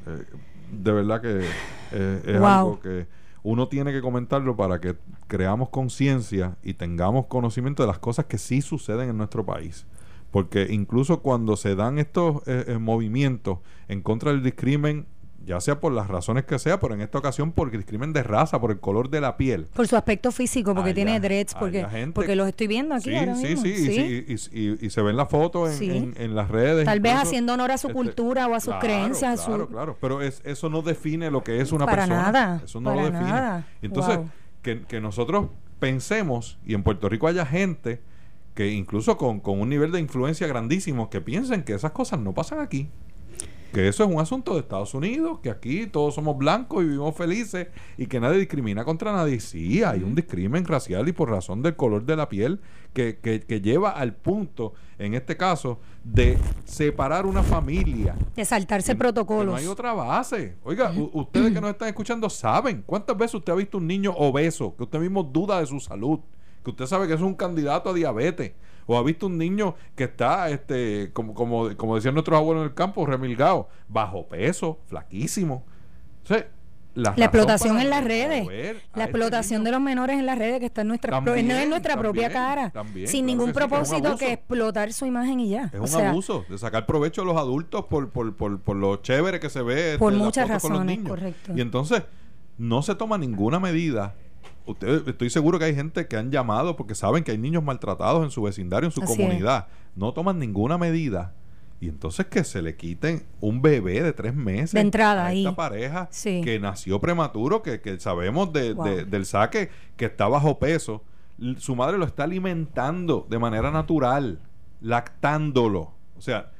[0.06, 0.26] Eh,
[0.70, 1.46] de verdad que
[1.94, 3.08] eh, es algo que
[3.50, 8.38] uno tiene que comentarlo para que creamos conciencia y tengamos conocimiento de las cosas que
[8.38, 9.86] sí suceden en nuestro país.
[10.32, 15.06] Porque incluso cuando se dan estos eh, eh, movimientos en contra del discrimen
[15.48, 18.60] ya sea por las razones que sea, pero en esta ocasión por discrimen de raza,
[18.60, 19.68] por el color de la piel.
[19.74, 23.64] Por su aspecto físico, porque tiene dreads, porque, porque los estoy viendo aquí ahora mismo.
[23.64, 26.84] Sí, sí, sí, y, se ven las fotos en, las redes.
[26.84, 29.46] Tal vez haciendo honor a su este, cultura o a sus creencias.
[29.46, 32.24] Claro, claro, pero es, eso no define lo que es una para persona.
[32.24, 33.22] Nada, eso no lo define.
[33.22, 33.68] Nada.
[33.82, 34.20] Entonces,
[34.62, 35.48] que, que nosotros
[35.80, 38.02] pensemos, y en Puerto Rico haya gente
[38.54, 42.34] que incluso con, con un nivel de influencia grandísimo, que piensen que esas cosas no
[42.34, 42.90] pasan aquí
[43.78, 47.16] que eso es un asunto de Estados Unidos, que aquí todos somos blancos y vivimos
[47.16, 49.40] felices y que nadie discrimina contra nadie.
[49.40, 52.60] Sí, hay un discrimen racial y por razón del color de la piel
[52.96, 58.16] que, que, lleva al punto, en este caso, de separar una familia.
[58.36, 59.54] De saltarse protocolos.
[59.54, 60.56] No hay otra base.
[60.64, 64.76] Oiga, ustedes que nos están escuchando saben cuántas veces usted ha visto un niño obeso,
[64.76, 66.22] que usted mismo duda de su salud,
[66.64, 68.54] que usted sabe que es un candidato a diabetes
[68.88, 72.70] o ha visto un niño que está, este, como, como, como decían nuestros abuelos en
[72.70, 75.66] el campo, remilgado, bajo peso, flaquísimo.
[76.96, 80.66] la, explotación en las redes, la este explotación de los menores en las redes que
[80.68, 82.72] está en nuestra, no en nuestra propia cara,
[83.06, 85.70] sin ningún propósito que, explotar su imagen y ya.
[85.74, 89.42] Es un abuso de sacar provecho a los adultos por, por, por, por lo chévere
[89.42, 89.98] que se ve.
[90.00, 91.52] Por este, muchas razones, correcto.
[91.56, 92.04] Y entonces
[92.58, 94.16] no se toma ninguna medida
[94.68, 98.24] usted, estoy seguro que hay gente que han llamado porque saben que hay niños maltratados
[98.24, 99.68] en su vecindario, en su comunidad.
[99.96, 101.34] No toman ninguna medida.
[101.80, 105.56] Y entonces que se le quiten un bebé de tres meses de entrada a esta
[105.56, 108.74] pareja que nació prematuro, que, que sabemos de,
[109.06, 111.04] del saque que está bajo peso.
[111.58, 114.40] Su madre lo está alimentando de manera natural,
[114.82, 115.94] lactándolo.
[116.18, 116.52] O sea,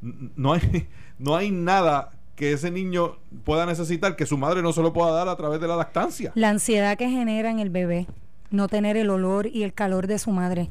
[0.00, 4.82] no hay, no hay nada que ese niño pueda necesitar que su madre no se
[4.82, 6.32] lo pueda dar a través de la lactancia.
[6.34, 8.06] La ansiedad que genera en el bebé,
[8.50, 10.70] no tener el olor y el calor de su madre.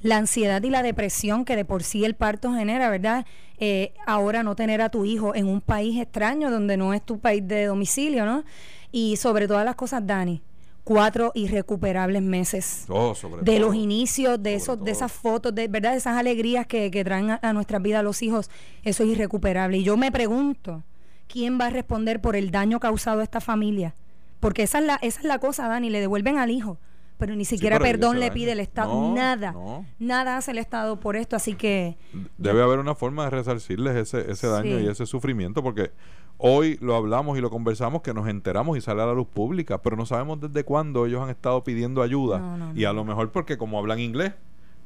[0.00, 3.24] La ansiedad y la depresión que de por sí el parto genera, ¿verdad?
[3.58, 7.20] Eh, ahora no tener a tu hijo en un país extraño donde no es tu
[7.20, 8.44] país de domicilio, ¿no?
[8.90, 10.42] Y sobre todas las cosas, Dani,
[10.82, 15.98] cuatro irrecuperables meses oh, de los inicios de esos de esas fotos de verdad de
[15.98, 18.50] esas alegrías que, que traen a, a, nuestra vida los hijos
[18.82, 20.82] eso es irrecuperable y yo me pregunto
[21.28, 23.94] ¿quién va a responder por el daño causado a esta familia?
[24.40, 26.78] Porque esa es la, esa es la cosa, Dani, le devuelven al hijo,
[27.16, 29.54] pero ni siquiera perdón le pide el Estado, nada,
[30.00, 31.96] nada hace el Estado por esto, así que...
[32.38, 35.92] Debe haber una forma de resarcirles ese, ese daño y ese sufrimiento, porque
[36.38, 39.80] hoy lo hablamos y lo conversamos, que nos enteramos y sale a la luz pública,
[39.80, 43.56] pero no sabemos desde cuándo ellos han estado pidiendo ayuda, y a lo mejor porque
[43.56, 44.32] como hablan inglés,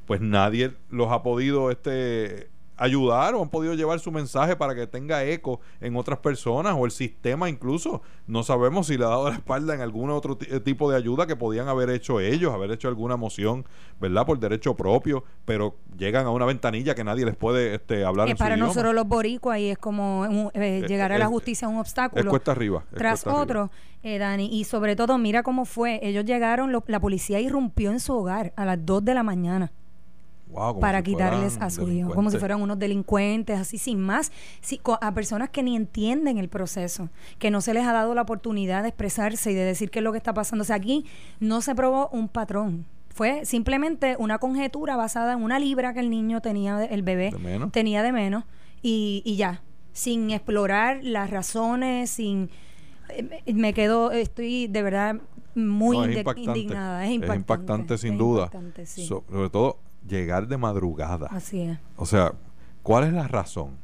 [0.04, 4.86] pues nadie los ha podido este ayudar o han podido llevar su mensaje para que
[4.86, 8.02] tenga eco en otras personas o el sistema incluso.
[8.26, 11.26] No sabemos si le ha dado la espalda en algún otro eh, tipo de ayuda
[11.26, 13.64] que podían haber hecho ellos, haber hecho alguna moción,
[14.00, 14.26] ¿verdad?
[14.26, 18.28] Por derecho propio, pero llegan a una ventanilla que nadie les puede este, hablar.
[18.28, 21.78] Que para nosotros los boricuas y es como eh, eh, llegar a la justicia un
[21.78, 22.22] obstáculo.
[22.22, 22.84] Es cuesta arriba.
[22.94, 23.70] tras otro,
[24.02, 25.98] Dani, y sobre todo mira cómo fue.
[26.02, 29.72] Ellos llegaron, la policía irrumpió en su hogar a las 2 de la mañana
[30.80, 34.32] para quitarles a su hijo, como si fueran unos delincuentes, así sin más,
[35.00, 38.82] a personas que ni entienden el proceso, que no se les ha dado la oportunidad
[38.82, 40.62] de expresarse y de decir qué es lo que está pasando.
[40.62, 41.04] O sea, aquí
[41.40, 46.10] no se probó un patrón, fue simplemente una conjetura basada en una libra que el
[46.10, 47.32] niño tenía, el bebé
[47.72, 48.44] tenía de menos,
[48.82, 52.50] y, y ya, sin explorar las razones, sin
[53.08, 55.16] eh, me quedo, estoy de verdad
[55.54, 55.96] muy
[56.36, 57.06] indignada.
[57.06, 58.50] Es impactante, es impactante sin duda.
[58.84, 61.28] sobre todo llegar de madrugada.
[61.30, 61.78] Así es.
[61.96, 62.34] O sea,
[62.82, 63.78] ¿cuál es la razón?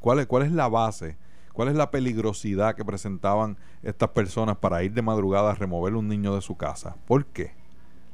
[0.00, 1.16] ¿Cuál es, cuál es la base?
[1.54, 6.08] ¿Cuál es la peligrosidad que presentaban estas personas para ir de madrugada a remover un
[6.08, 6.96] niño de su casa?
[7.06, 7.54] ¿Por qué?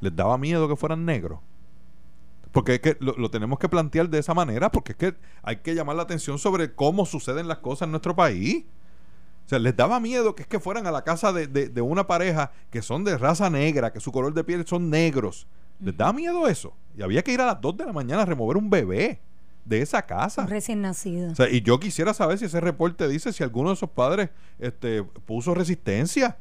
[0.01, 1.41] ¿Les daba miedo que fueran negros?
[2.53, 5.75] Porque es que lo, tenemos que plantear de esa manera, porque es que hay que
[5.75, 8.67] llamar la atención sobre cómo suceden las cosas en nuestro país.
[9.47, 12.07] O sea, les daba miedo que es que fueran a la casa de, de una
[12.07, 15.47] pareja que son de raza negra, que su color de piel son negros,
[15.81, 16.75] ¿Les da miedo eso?
[16.97, 19.21] Y había que ir a las 2 de la mañana a remover un bebé
[19.65, 20.47] de esa casa.
[20.47, 21.33] recién nacido.
[21.33, 24.31] O sea, y yo quisiera saber si ese reporte dice si alguno de esos padres
[24.59, 26.39] este, puso resistencia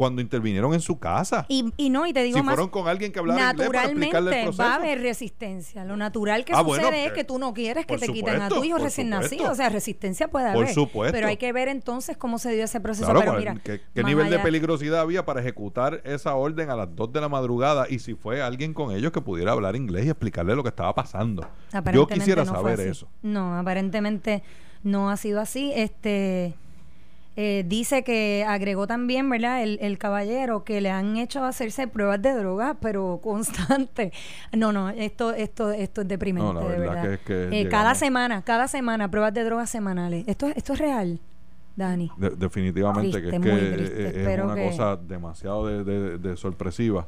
[0.00, 1.44] cuando intervinieron en su casa.
[1.46, 2.54] Y, y no, y te digo si más.
[2.54, 4.18] fueron con alguien que hablara naturalmente
[4.58, 5.84] va a haber resistencia.
[5.84, 8.64] Lo natural que ah, sucede es que tú no quieres que te quiten a tu
[8.64, 9.50] hijo recién nacido.
[9.50, 10.64] O sea, resistencia puede haber.
[10.64, 11.12] Por supuesto.
[11.12, 13.12] Pero hay que ver entonces cómo se dio ese proceso.
[13.12, 17.20] pero mira, ¿qué, nivel de peligrosidad había para ejecutar esa orden a las 2 de
[17.20, 17.84] la madrugada?
[17.86, 20.94] Y si fue alguien con ellos que pudiera hablar inglés y explicarle lo que estaba
[20.94, 21.46] pasando.
[21.92, 23.06] Yo quisiera saber eso.
[23.20, 24.42] No, aparentemente
[24.82, 25.72] no ha sido así.
[25.76, 26.54] Este
[27.36, 29.62] Eh, dice que agregó también, ¿verdad?
[29.62, 34.12] El, el, caballero que le han hecho hacerse pruebas de droga, pero constante.
[34.52, 37.18] No, no, esto, esto, esto es deprimente, de verdad.
[37.28, 40.24] Eh, cada semana, cada semana, pruebas de drogas semanales.
[40.26, 41.20] Esto, esto es real.
[41.76, 42.10] Dani.
[42.36, 47.06] definitivamente que es que es una cosa demasiado de, sorpresiva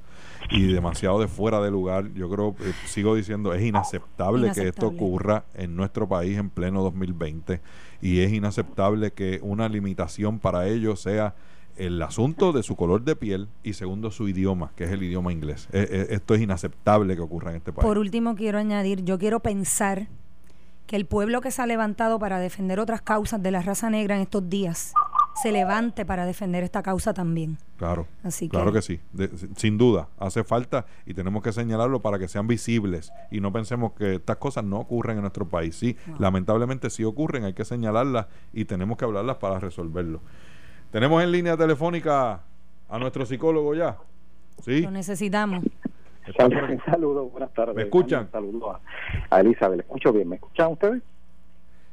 [0.51, 2.13] y demasiado de fuera de lugar.
[2.15, 6.83] Yo creo, eh, sigo diciendo, es inaceptable, que esto ocurra en nuestro país en pleno
[6.83, 7.61] 2020
[8.01, 11.35] y es inaceptable que una limitación para ellos sea
[11.77, 15.33] el asunto de su color de piel y segundo su idioma, que es el idioma
[15.33, 15.69] inglés.
[15.73, 17.87] E, e, esto es inaceptable que ocurra en este país.
[17.87, 20.09] Por último, quiero añadir, yo quiero pensar
[20.93, 24.15] que el pueblo que se ha levantado para defender otras causas de la raza negra
[24.15, 24.93] en estos días
[25.43, 27.57] se levante para defender esta causa también.
[27.79, 29.01] Claro, Así claro que, sí,
[29.57, 33.93] sin duda, hace falta y tenemos que señalarlo para que sean visibles y no pensemos
[33.95, 35.77] que estas cosas no ocurren en nuestro país.
[35.77, 40.21] Sí, lamentablemente sí ocurren, hay que señalarlas y tenemos que hablarlas para resolverlo.
[40.91, 42.43] Tenemos en línea telefónica
[42.91, 43.97] a nuestro psicólogo ya.
[44.63, 44.83] ¿Sí?
[44.83, 45.65] Lo necesitamos.
[46.87, 47.75] Saludos, buenas tardes.
[47.75, 48.31] ¿Me escuchan?
[48.31, 48.77] Saludos
[49.31, 49.77] a, Elizabeth.
[49.77, 50.29] ¿Le escucho bien?
[50.29, 51.03] ¿Me escuchan ustedes?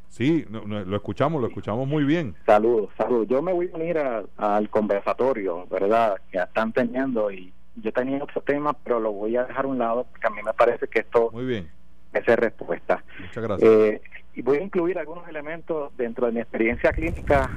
[0.10, 2.36] Sí, lo escuchamos, lo escuchamos muy bien.
[2.46, 3.28] Saludos, saludos.
[3.28, 4.00] Yo me voy a unir
[4.38, 6.20] al conversatorio, ¿verdad?
[6.32, 9.78] Que están teniendo y yo tenía otro tema, pero lo voy a dejar a un
[9.78, 11.70] lado porque a mí me parece que esto muy bien.
[12.12, 13.04] es respuesta.
[13.20, 13.70] Muchas gracias.
[13.70, 14.02] Eh,
[14.34, 17.50] y voy a incluir algunos elementos dentro de mi experiencia clínica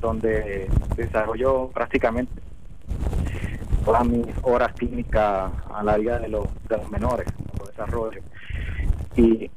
[0.00, 0.66] donde
[0.96, 2.32] desarrollo prácticamente
[3.88, 7.26] todas mis horas clínicas a la vida de los, de los menores,
[7.58, 8.20] los desarrollo.
[9.16, 9.50] Y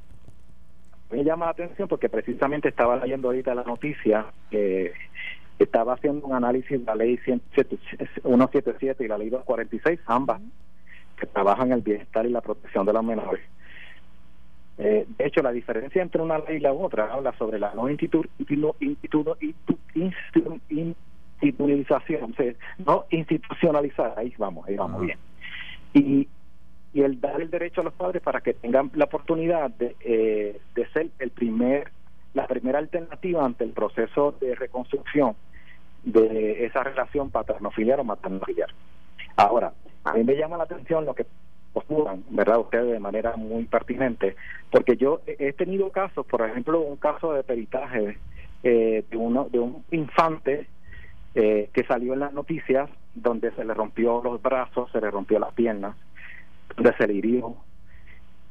[1.10, 4.94] me llama la atención porque precisamente estaba leyendo ahorita la noticia que
[5.60, 10.40] estaba haciendo un análisis de la ley 177 y la ley 246, ambas,
[11.18, 13.42] que trabajan el bienestar y la protección de los menores.
[14.78, 17.90] Eh, de hecho, la diferencia entre una ley y la otra habla sobre la no
[17.90, 18.24] institu
[21.42, 22.36] institucionalización,
[22.86, 25.18] no institucionalizar, ahí vamos, ahí vamos bien.
[25.94, 26.28] Y,
[26.94, 30.60] y el dar el derecho a los padres para que tengan la oportunidad de, eh,
[30.76, 31.92] de ser el primer,
[32.34, 35.36] la primera alternativa ante el proceso de reconstrucción
[36.04, 38.70] de esa relación paterno-filial o materno-filial.
[39.36, 39.74] Ahora,
[40.04, 41.26] a mí me llama la atención lo que
[41.74, 42.60] postulan, ¿verdad?
[42.60, 44.36] Ustedes de manera muy pertinente,
[44.72, 48.18] porque yo he tenido casos, por ejemplo, un caso de peritaje
[48.64, 50.68] eh, de, uno, de un infante
[51.36, 55.40] eh, que salió en las noticias donde se le rompió los brazos, se le rompió
[55.40, 55.96] las piernas,
[56.76, 57.56] donde se le hirió.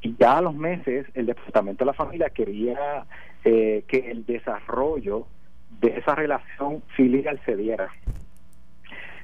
[0.03, 3.05] Y ya a los meses el Departamento de la Familia quería
[3.45, 5.27] eh, que el desarrollo
[5.81, 7.91] de esa relación filial se diera.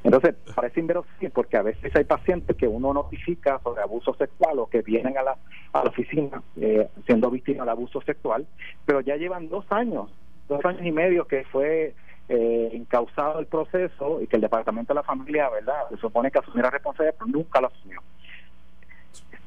[0.04, 4.66] Entonces, parece inverosímil porque a veces hay pacientes que uno notifica sobre abuso sexual o
[4.68, 5.36] que vienen a la,
[5.72, 8.46] a la oficina eh, siendo víctimas de abuso sexual,
[8.84, 10.10] pero ya llevan dos años,
[10.48, 11.94] dos años y medio que fue
[12.28, 15.88] eh, encausado el proceso y que el Departamento de la Familia, ¿verdad?
[15.90, 18.00] Se supone que asumiera responsabilidad, pero nunca lo asumió.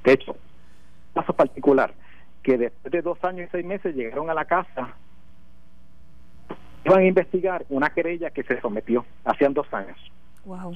[0.04, 0.36] De hecho,
[1.14, 1.94] caso particular,
[2.42, 4.96] que después de dos años y seis meses llegaron a la casa,
[6.86, 9.98] iban a investigar una querella que se sometió hacían dos años.
[10.46, 10.74] Wow.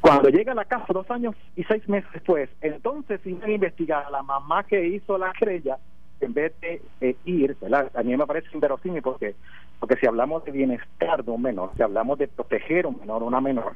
[0.00, 4.06] Cuando llega a la casa dos años y seis meses después, entonces iban a investigar
[4.06, 5.78] a la mamá que hizo la querella
[6.20, 7.90] en vez de eh, ir, ¿verdad?
[7.94, 9.34] A mí me parece inverosímil porque,
[9.78, 13.22] porque si hablamos de bienestar de un menor, si hablamos de proteger a un menor
[13.22, 13.72] o una menor,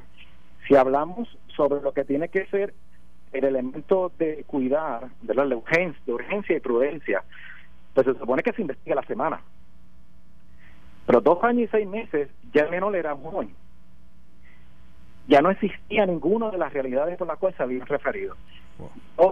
[0.66, 2.74] si hablamos sobre lo que tiene que ser
[3.32, 5.48] el elemento de cuidar, ¿verdad?
[5.48, 7.24] De urgencia, de urgencia y prudencia,
[7.92, 9.40] pues se supone que se investiga la semana.
[11.06, 13.54] Pero dos años y seis meses ya el menor era joven.
[15.26, 18.36] Ya no existía ninguna de las realidades por las cuales se habían referido.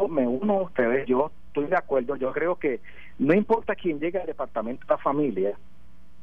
[0.09, 2.81] me uno a ustedes, yo estoy de acuerdo, yo creo que
[3.19, 5.53] no importa quién llegue al departamento de la familia,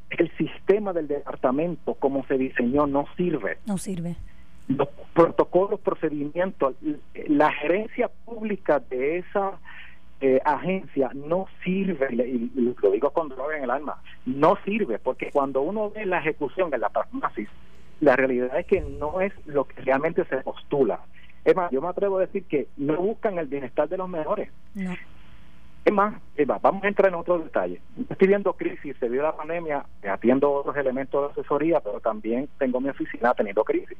[0.09, 3.59] el sistema del departamento como se diseñó no sirve.
[3.67, 4.15] No sirve.
[4.67, 6.75] Los protocolos, procedimientos,
[7.27, 9.59] la gerencia pública de esa
[10.19, 12.51] eh, agencia no sirve, y,
[12.81, 16.73] lo digo con droga en el alma, no sirve, porque cuando uno ve la ejecución
[16.73, 17.47] en la farmacia,
[18.01, 21.01] la realidad es que no es lo que realmente se postula.
[21.45, 24.49] Es más, yo me atrevo a decir que no buscan el bienestar de los menores.
[24.73, 24.95] No.
[25.85, 26.13] Es más,
[26.61, 27.81] vamos a entrar en otros detalles.
[28.09, 32.79] Estoy viendo crisis debido a la pandemia, atiendo otros elementos de asesoría, pero también tengo
[32.81, 33.97] mi oficina teniendo crisis.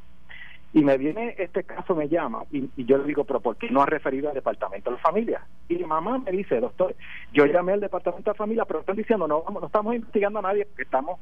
[0.71, 3.82] Y me viene este caso, me llama, y, yo le digo, pero ¿por qué no
[3.82, 5.41] ha referido al Departamento de la Familia?
[5.67, 6.95] Y mi mamá me dice, doctor,
[7.34, 10.43] yo llamé al Departamento de la Familia, pero están diciendo, no, no estamos investigando a
[10.43, 11.19] nadie, porque estamos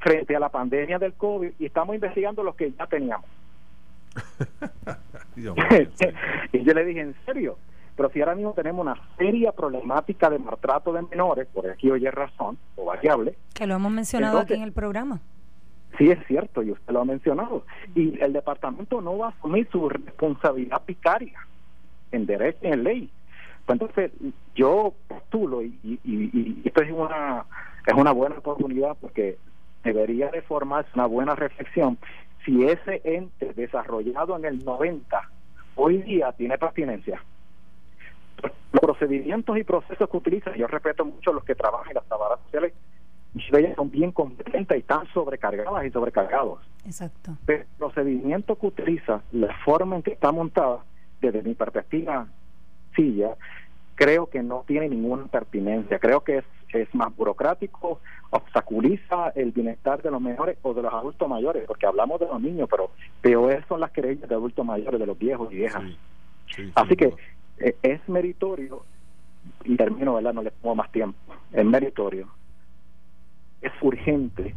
[0.00, 3.28] frente a la pandemia del COVID y estamos investigando los que ya teníamos.
[5.36, 7.58] y yo le dije, ¿en serio?
[8.00, 12.10] Pero si ahora mismo tenemos una seria problemática de maltrato de menores, por aquí oye
[12.10, 13.34] razón o variable.
[13.52, 15.20] Que lo hemos mencionado aquí en el programa.
[15.98, 17.66] Sí, es cierto, y usted lo ha mencionado.
[17.94, 21.46] Y el departamento no va a asumir su responsabilidad picaria
[22.10, 23.10] en derecho en ley.
[23.66, 24.12] Pues entonces,
[24.54, 27.44] yo postulo, y, y, esto es una,
[27.86, 29.36] es una buena oportunidad porque
[29.84, 31.98] debería de formarse una buena reflexión
[32.46, 35.20] si ese ente desarrollado en el 90
[35.74, 37.22] hoy día tiene pertinencia.
[38.72, 42.40] Los procedimientos y procesos que utiliza, yo respeto mucho los que trabajan en las tabaras
[42.44, 42.72] sociales,
[43.52, 46.60] ellas son bien competentes y están sobrecargadas y sobrecargados.
[46.84, 47.36] Exacto.
[47.46, 50.80] Pero el procedimiento que utiliza, la forma en que está montada,
[51.20, 52.26] desde mi perspectiva,
[52.96, 53.36] silla,
[53.94, 55.98] creo que no tiene ninguna pertinencia.
[55.98, 60.92] Creo que es, es más burocrático, obstaculiza el bienestar de los menores o de los
[60.92, 64.98] adultos mayores, porque hablamos de los niños, pero peor son las creencias de adultos mayores,
[64.98, 65.82] de los viejos y viejas.
[66.74, 67.14] Así que
[67.82, 68.84] es meritorio,
[69.64, 70.34] y termino, ¿verdad?
[70.34, 71.18] No le pongo más tiempo,
[71.52, 72.28] es meritorio
[73.60, 74.54] es urgente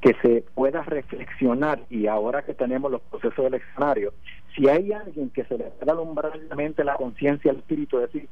[0.00, 4.12] que se pueda reflexionar y ahora que tenemos los procesos eleccionarios,
[4.54, 8.28] si hay alguien que se le pueda alumbrar la la conciencia, el espíritu, de decir,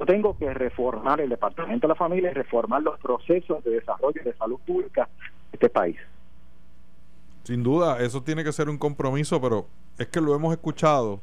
[0.00, 4.22] yo tengo que reformar el Departamento de la Familia y reformar los procesos de desarrollo
[4.24, 5.96] de salud pública de este país.
[7.44, 9.66] Sin duda, eso tiene que ser un compromiso, pero
[9.96, 11.20] es que lo hemos escuchado,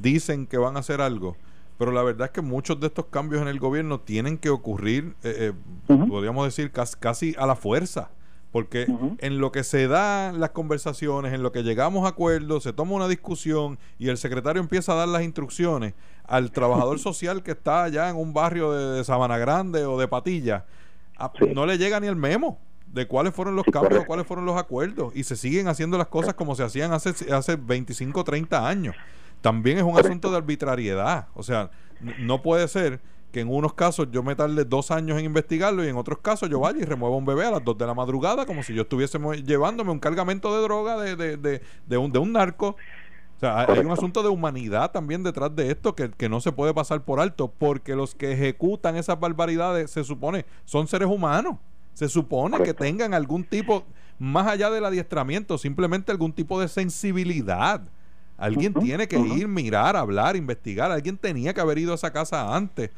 [0.00, 1.36] dicen que van a hacer algo,
[1.78, 5.16] pero la verdad es que muchos de estos cambios en el gobierno tienen que ocurrir,
[5.22, 5.52] eh,
[5.88, 8.10] eh, podríamos decir, casi, a la fuerza.
[8.52, 8.86] Porque
[9.18, 12.92] en lo que se dan las conversaciones, en lo que llegamos a acuerdos, se toma
[12.92, 17.82] una discusión y el secretario empieza a dar las instrucciones al trabajador social que está
[17.82, 20.66] allá en un barrio de, Sabana Grande o de Patilla,
[21.52, 25.12] no le llega ni el memo de cuáles fueron los cambios, cuáles fueron los acuerdos.
[25.16, 28.94] Y se siguen haciendo las cosas como se hacían hace, hace 25 o 30 años
[29.44, 31.28] también es un asunto de arbitrariedad.
[31.34, 31.70] O sea,
[32.18, 35.88] no puede ser que en unos casos yo me tarde dos años en investigarlo y
[35.88, 38.46] en otros casos yo vaya y remueva un bebé a las dos de la madrugada
[38.46, 42.18] como si yo estuviese llevándome un cargamento de droga de, de, de, de un, de
[42.20, 42.68] un narco.
[43.36, 46.50] O sea, hay un asunto de humanidad también detrás de esto que, que, no se
[46.50, 51.58] puede pasar por alto, porque los que ejecutan esas barbaridades se supone son seres humanos.
[51.92, 53.84] Se supone que tengan algún tipo,
[54.18, 57.82] más allá del adiestramiento, simplemente algún tipo de sensibilidad.
[58.36, 60.90] Alguien tiene que ir, mirar, hablar, investigar.
[60.90, 62.90] Alguien tenía que haber ido a esa casa antes.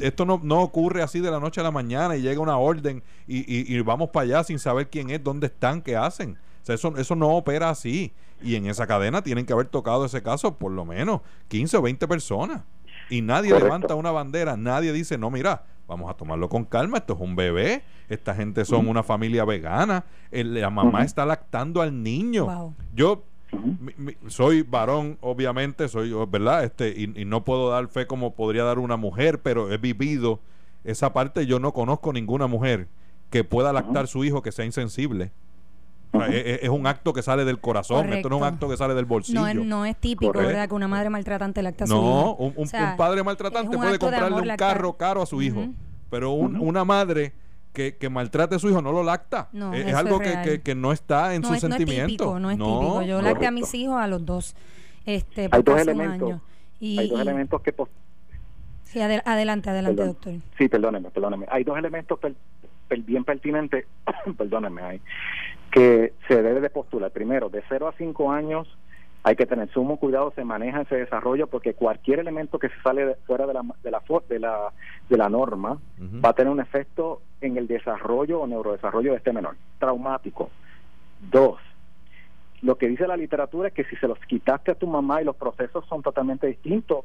[0.00, 3.02] Esto no, no, ocurre así de la noche a la mañana y llega una orden
[3.26, 6.38] y, y, vamos para allá sin saber quién es, dónde están, qué hacen.
[6.62, 8.12] O sea, eso, eso no opera así.
[8.40, 11.82] Y en esa cadena tienen que haber tocado ese caso por lo menos 15 o
[11.82, 12.62] 20 personas.
[13.08, 17.14] Y nadie levanta una bandera, nadie dice, no, mira, vamos a tomarlo con calma, esto
[17.14, 22.74] es un bebé, esta gente son una familia vegana, la mamá está lactando al niño.
[22.94, 23.24] Yo
[24.28, 26.64] soy varón, obviamente, soy, ¿verdad?
[26.64, 30.40] Este, y, no puedo dar fe como podría dar una mujer, pero he vivido
[30.84, 31.46] esa parte.
[31.46, 32.88] Yo no conozco ninguna mujer
[33.30, 35.32] que pueda lactar su hijo que sea insensible.
[36.12, 38.76] E, e, es, un acto que sale del corazón, esto no es un acto que
[38.76, 39.40] sale del bolsillo.
[39.40, 40.68] No, no es típico, ¿verdad?
[40.68, 42.36] Que una madre maltratante lacta a su hijo.
[42.38, 45.68] No, un, padre maltratante puede comprarle un carro caro a su hijo,
[46.10, 47.32] pero una madre
[47.76, 49.48] que, maltrate a su hijo no lo lacta.
[49.74, 52.38] es, algo que, no está en su sentimiento.
[52.38, 53.02] No es típico, no es típico.
[53.02, 54.56] Yo lacté a mis hijos a los dos.
[55.04, 56.40] Este, hay dos elementos.
[56.80, 57.74] hay dos elementos que...
[58.84, 60.34] Sí, adelante, adelante, doctor.
[60.56, 61.46] Sí, perdóneme, perdóneme.
[61.50, 62.18] Hay dos elementos
[63.04, 63.84] bien pertinentes,
[64.38, 65.00] perdóneme, hay,
[65.70, 67.10] que se debe de postular.
[67.10, 68.68] Primero, de 0 a 5 años
[69.26, 73.16] hay que tener sumo cuidado, se maneja ese desarrollo porque cualquier elemento que se sale
[73.26, 74.72] fuera de la, de la, de la,
[75.08, 75.78] de la norma
[76.24, 80.48] va a tener un efecto en el desarrollo o neurodesarrollo de este menor, traumático.
[81.28, 81.58] Dos,
[82.62, 85.24] lo que dice la literatura es que si se los quitaste a tu mamá y
[85.24, 87.04] los procesos son totalmente distintos,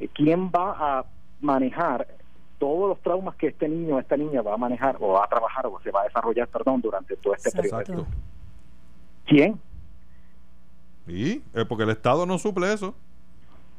[0.00, 1.04] eh, ¿quién va a
[1.42, 2.06] manejar
[2.58, 5.28] todos los traumas que este niño o esta niña va a manejar o va a
[5.28, 8.06] trabajar o se va a desarrollar, perdón, durante todo este periodo?
[9.26, 9.60] ¿Quién?
[11.08, 12.94] Sí, es porque el Estado no suple eso.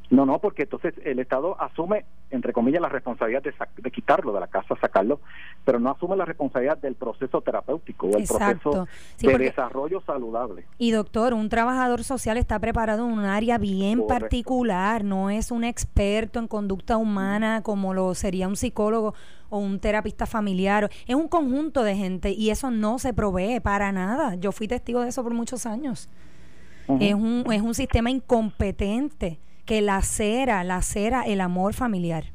[0.10, 4.48] No, no, porque entonces el Estado asume, entre comillas, la responsabilidad de, quitarlo de la
[4.48, 5.20] casa, sacarlo,
[5.64, 8.88] pero no asume la responsabilidad del proceso terapéutico o el proceso
[9.20, 10.66] de desarrollo saludable.
[10.80, 15.64] Y doctor, un trabajador social está preparado en un área bien particular, no es un
[15.64, 19.14] experto en conducta humana como lo sería un psicólogo
[19.52, 23.92] o un terapista familiar, es un conjunto de gente y eso no se provee para
[23.92, 24.34] nada.
[24.36, 26.10] Yo fui testigo de eso por muchos años
[27.00, 32.26] es, un, es un sistema incompetente que lacera, lacera el amor familiar.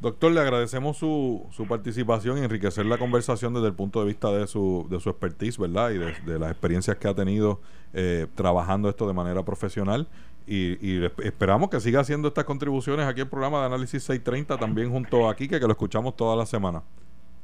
[0.00, 4.32] Doctor, le agradecemos su, su participación y enriquecer la conversación desde el punto de vista
[4.32, 5.90] de su, de su expertise, ¿verdad?
[5.90, 7.60] Y de, las experiencias que ha tenido
[7.92, 10.08] eh, trabajando esto de manera profesional.
[10.46, 15.28] Y, esperamos que siga haciendo estas contribuciones aquí al programa de Análisis 630, también junto
[15.28, 16.82] a Kike, que lo escuchamos toda la semana.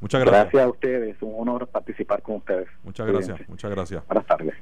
[0.00, 0.42] Muchas gracias.
[0.42, 2.68] Gracias a ustedes, un honor participar con ustedes.
[2.82, 4.06] Muchas gracias, muchas gracias.
[4.08, 4.54] Buenas tardes.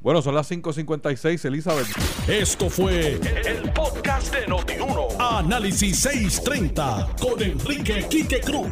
[0.00, 1.86] Bueno, son las 5.56, Elizabeth.
[2.26, 5.08] Esto fue el, podcast de Notiuno.
[5.18, 8.70] Análisis 630 con Enrique Quique Cruz.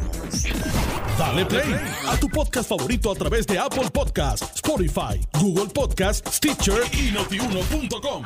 [1.19, 1.75] Dale play
[2.07, 8.23] a tu podcast favorito a través de Apple Podcasts, Spotify, Google Podcasts, Stitcher y notiuno.com.